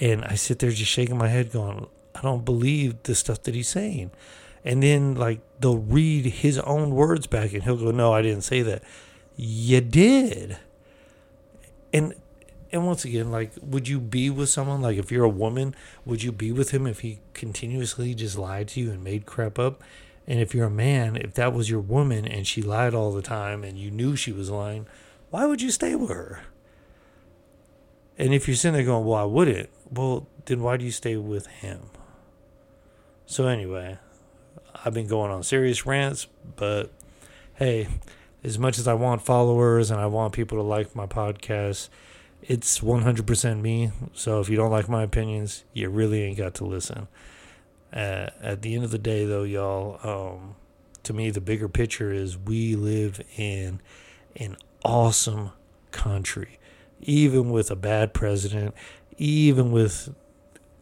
and 0.00 0.22
I 0.24 0.34
sit 0.34 0.58
there 0.58 0.70
just 0.70 0.90
shaking 0.90 1.16
my 1.16 1.28
head, 1.28 1.50
going, 1.50 1.86
I 2.14 2.20
don't 2.20 2.44
believe 2.44 3.02
the 3.04 3.14
stuff 3.14 3.42
that 3.44 3.54
he's 3.54 3.68
saying. 3.68 4.10
And 4.66 4.82
then 4.82 5.14
like 5.14 5.40
they'll 5.60 5.78
read 5.78 6.26
his 6.26 6.58
own 6.58 6.90
words 6.90 7.26
back, 7.26 7.54
and 7.54 7.62
he'll 7.62 7.76
go, 7.76 7.90
No, 7.90 8.12
I 8.12 8.20
didn't 8.20 8.42
say 8.42 8.60
that 8.62 8.82
you 9.36 9.80
did. 9.80 10.58
And 11.92 12.14
and 12.72 12.86
once 12.86 13.04
again, 13.04 13.30
like, 13.30 13.52
would 13.62 13.86
you 13.86 14.00
be 14.00 14.30
with 14.30 14.48
someone 14.48 14.82
like 14.82 14.98
if 14.98 15.12
you're 15.12 15.24
a 15.24 15.28
woman, 15.28 15.76
would 16.04 16.24
you 16.24 16.32
be 16.32 16.50
with 16.50 16.72
him 16.72 16.88
if 16.88 17.00
he 17.00 17.20
continuously 17.32 18.14
just 18.14 18.36
lied 18.36 18.66
to 18.68 18.80
you 18.80 18.90
and 18.90 19.04
made 19.04 19.26
crap 19.26 19.60
up? 19.60 19.80
And 20.26 20.40
if 20.40 20.54
you're 20.54 20.66
a 20.66 20.70
man, 20.70 21.16
if 21.16 21.34
that 21.34 21.52
was 21.52 21.70
your 21.70 21.80
woman 21.80 22.26
and 22.26 22.46
she 22.46 22.62
lied 22.62 22.92
all 22.92 23.12
the 23.12 23.22
time 23.22 23.62
and 23.62 23.78
you 23.78 23.92
knew 23.92 24.16
she 24.16 24.32
was 24.32 24.50
lying, 24.50 24.86
why 25.30 25.46
would 25.46 25.62
you 25.62 25.70
stay 25.70 25.94
with 25.94 26.10
her? 26.10 26.42
And 28.18 28.34
if 28.34 28.48
you're 28.48 28.56
sitting 28.56 28.74
there 28.74 28.84
going, 28.84 29.04
well, 29.04 29.20
I 29.20 29.24
wouldn't, 29.24 29.70
well, 29.90 30.26
then 30.46 30.62
why 30.62 30.76
do 30.76 30.84
you 30.84 30.90
stay 30.90 31.16
with 31.16 31.46
him? 31.46 31.90
So, 33.26 33.46
anyway, 33.46 33.98
I've 34.84 34.94
been 34.94 35.06
going 35.06 35.30
on 35.30 35.42
serious 35.42 35.86
rants, 35.86 36.26
but 36.56 36.90
hey, 37.54 37.88
as 38.44 38.58
much 38.58 38.78
as 38.78 38.86
I 38.86 38.92
want 38.92 39.22
followers 39.22 39.90
and 39.90 39.98
I 39.98 40.06
want 40.06 40.34
people 40.34 40.58
to 40.58 40.62
like 40.62 40.94
my 40.94 41.06
podcast, 41.06 41.88
it's 42.42 42.80
100% 42.80 43.60
me. 43.60 43.90
So 44.12 44.40
if 44.40 44.50
you 44.50 44.56
don't 44.56 44.70
like 44.70 44.88
my 44.88 45.02
opinions, 45.02 45.64
you 45.72 45.88
really 45.88 46.22
ain't 46.22 46.36
got 46.36 46.54
to 46.56 46.66
listen. 46.66 47.08
Uh, 47.90 48.28
at 48.42 48.60
the 48.60 48.74
end 48.74 48.84
of 48.84 48.90
the 48.90 48.98
day, 48.98 49.24
though, 49.24 49.44
y'all, 49.44 49.98
um, 50.02 50.56
to 51.04 51.14
me, 51.14 51.30
the 51.30 51.40
bigger 51.40 51.68
picture 51.68 52.12
is 52.12 52.36
we 52.36 52.76
live 52.76 53.22
in 53.38 53.80
an 54.36 54.56
awesome 54.84 55.52
country. 55.90 56.58
Even 57.00 57.50
with 57.50 57.70
a 57.70 57.76
bad 57.76 58.12
president, 58.12 58.74
even 59.16 59.72
with 59.72 60.14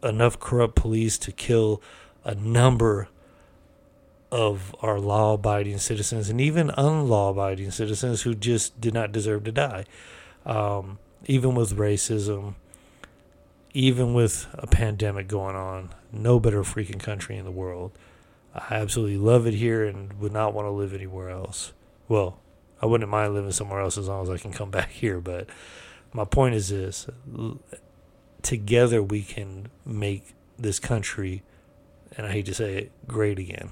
enough 0.02 0.40
corrupt 0.40 0.74
police 0.74 1.16
to 1.18 1.30
kill 1.30 1.80
a 2.24 2.34
number 2.34 3.08
of 4.32 4.74
our 4.80 4.98
law 4.98 5.34
abiding 5.34 5.76
citizens 5.76 6.30
and 6.30 6.40
even 6.40 6.68
unlaw 6.70 7.30
abiding 7.32 7.70
citizens 7.70 8.22
who 8.22 8.34
just 8.34 8.80
did 8.80 8.94
not 8.94 9.12
deserve 9.12 9.44
to 9.44 9.52
die. 9.52 9.84
Um, 10.46 10.98
even 11.26 11.54
with 11.54 11.76
racism, 11.76 12.54
even 13.74 14.14
with 14.14 14.48
a 14.54 14.66
pandemic 14.66 15.28
going 15.28 15.54
on, 15.54 15.90
no 16.10 16.40
better 16.40 16.62
freaking 16.62 16.98
country 16.98 17.36
in 17.36 17.44
the 17.44 17.50
world. 17.50 17.92
I 18.54 18.76
absolutely 18.76 19.18
love 19.18 19.46
it 19.46 19.54
here 19.54 19.84
and 19.84 20.18
would 20.18 20.32
not 20.32 20.54
want 20.54 20.66
to 20.66 20.70
live 20.70 20.94
anywhere 20.94 21.28
else. 21.28 21.74
Well, 22.08 22.38
I 22.80 22.86
wouldn't 22.86 23.10
mind 23.10 23.34
living 23.34 23.52
somewhere 23.52 23.80
else 23.80 23.98
as 23.98 24.08
long 24.08 24.22
as 24.22 24.30
I 24.30 24.38
can 24.38 24.52
come 24.52 24.70
back 24.72 24.90
here, 24.90 25.20
but 25.20 25.46
my 26.14 26.24
point 26.24 26.54
is 26.54 26.70
this 26.70 27.06
together 28.40 29.02
we 29.02 29.22
can 29.22 29.68
make 29.84 30.34
this 30.58 30.78
country, 30.78 31.42
and 32.16 32.26
I 32.26 32.32
hate 32.32 32.46
to 32.46 32.54
say 32.54 32.76
it, 32.76 32.92
great 33.06 33.38
again. 33.38 33.70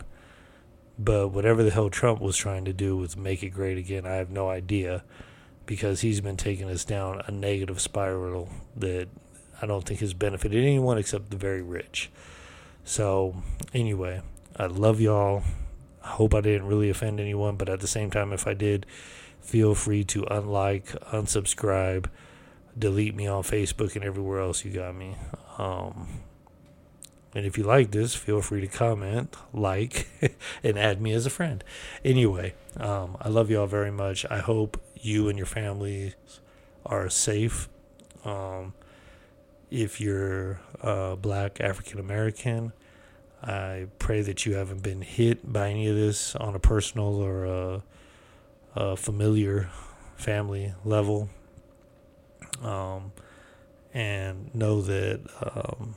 But 1.02 1.28
whatever 1.28 1.62
the 1.62 1.70
hell 1.70 1.88
Trump 1.88 2.20
was 2.20 2.36
trying 2.36 2.66
to 2.66 2.74
do 2.74 2.94
was 2.94 3.16
make 3.16 3.42
it 3.42 3.50
great 3.50 3.78
again, 3.78 4.04
I 4.04 4.16
have 4.16 4.28
no 4.28 4.50
idea 4.50 5.02
because 5.64 6.02
he's 6.02 6.20
been 6.20 6.36
taking 6.36 6.68
us 6.68 6.84
down 6.84 7.22
a 7.26 7.30
negative 7.30 7.80
spiral 7.80 8.50
that 8.76 9.08
I 9.62 9.66
don't 9.66 9.82
think 9.82 10.00
has 10.00 10.12
benefited 10.12 10.62
anyone 10.62 10.98
except 10.98 11.30
the 11.30 11.38
very 11.38 11.62
rich. 11.62 12.10
So, 12.84 13.42
anyway, 13.72 14.20
I 14.56 14.66
love 14.66 15.00
y'all. 15.00 15.42
I 16.04 16.08
hope 16.08 16.34
I 16.34 16.42
didn't 16.42 16.66
really 16.66 16.90
offend 16.90 17.18
anyone, 17.18 17.56
but 17.56 17.70
at 17.70 17.80
the 17.80 17.86
same 17.86 18.10
time, 18.10 18.30
if 18.34 18.46
I 18.46 18.52
did, 18.52 18.84
feel 19.40 19.74
free 19.74 20.04
to 20.04 20.24
unlike, 20.30 20.88
unsubscribe, 21.12 22.06
delete 22.78 23.14
me 23.14 23.26
on 23.26 23.42
Facebook 23.42 23.96
and 23.96 24.04
everywhere 24.04 24.40
else 24.40 24.66
you 24.66 24.70
got 24.70 24.94
me. 24.94 25.16
Um, 25.56 26.08
and 27.34 27.46
if 27.46 27.56
you 27.56 27.64
like 27.64 27.92
this, 27.92 28.14
feel 28.14 28.42
free 28.42 28.60
to 28.60 28.66
comment, 28.66 29.36
like, 29.52 30.08
and 30.64 30.78
add 30.78 31.00
me 31.00 31.12
as 31.12 31.26
a 31.26 31.30
friend. 31.30 31.62
Anyway, 32.04 32.54
um, 32.76 33.16
I 33.20 33.28
love 33.28 33.50
y'all 33.50 33.66
very 33.66 33.92
much. 33.92 34.26
I 34.30 34.38
hope 34.38 34.80
you 34.96 35.28
and 35.28 35.38
your 35.38 35.46
families 35.46 36.14
are 36.84 37.08
safe. 37.08 37.68
Um, 38.24 38.74
if 39.70 40.00
you're 40.00 40.60
uh, 40.82 41.14
black, 41.16 41.60
African 41.60 42.00
American, 42.00 42.72
I 43.42 43.86
pray 43.98 44.22
that 44.22 44.44
you 44.44 44.54
haven't 44.54 44.82
been 44.82 45.02
hit 45.02 45.50
by 45.50 45.70
any 45.70 45.88
of 45.88 45.96
this 45.96 46.34
on 46.36 46.54
a 46.54 46.58
personal 46.58 47.14
or 47.14 47.44
a, 47.44 47.82
a 48.74 48.96
familiar 48.96 49.70
family 50.16 50.74
level. 50.84 51.30
Um, 52.60 53.12
and 53.94 54.54
know 54.54 54.82
that 54.82 55.20
um, 55.42 55.96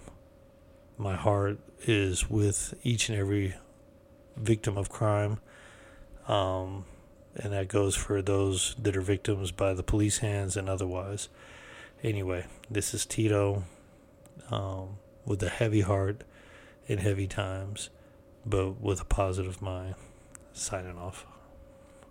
my 0.97 1.15
heart 1.15 1.60
is 1.82 2.29
with 2.29 2.73
each 2.84 3.10
and 3.10 3.17
every 3.17 3.56
victim 4.36 4.77
of 4.77 4.89
crime. 4.89 5.39
Um, 6.27 6.86
and 7.36 7.51
that 7.51 7.67
goes 7.67 7.95
for 7.95 8.21
those 8.21 8.75
that 8.82 8.95
are 8.95 9.01
victims 9.01 9.51
by 9.51 9.73
the 9.73 9.84
police 9.84 10.19
hands 10.19 10.56
and 10.56 10.69
otherwise. 10.69 11.29
Anyway, 12.03 12.45
this 12.69 12.93
is 12.93 13.06
Tito 13.06 13.63
um, 14.51 14.97
with 15.25 15.41
a 15.41 15.49
heavy 15.49 15.82
heart 15.82 16.23
in 16.88 16.99
heavy 16.99 17.27
times, 17.27 17.89
but 18.45 18.82
with 18.82 19.01
a 19.01 19.06
positive 19.06 19.62
mind. 19.62 19.95
Signing 20.53 20.97
off. 20.97 21.25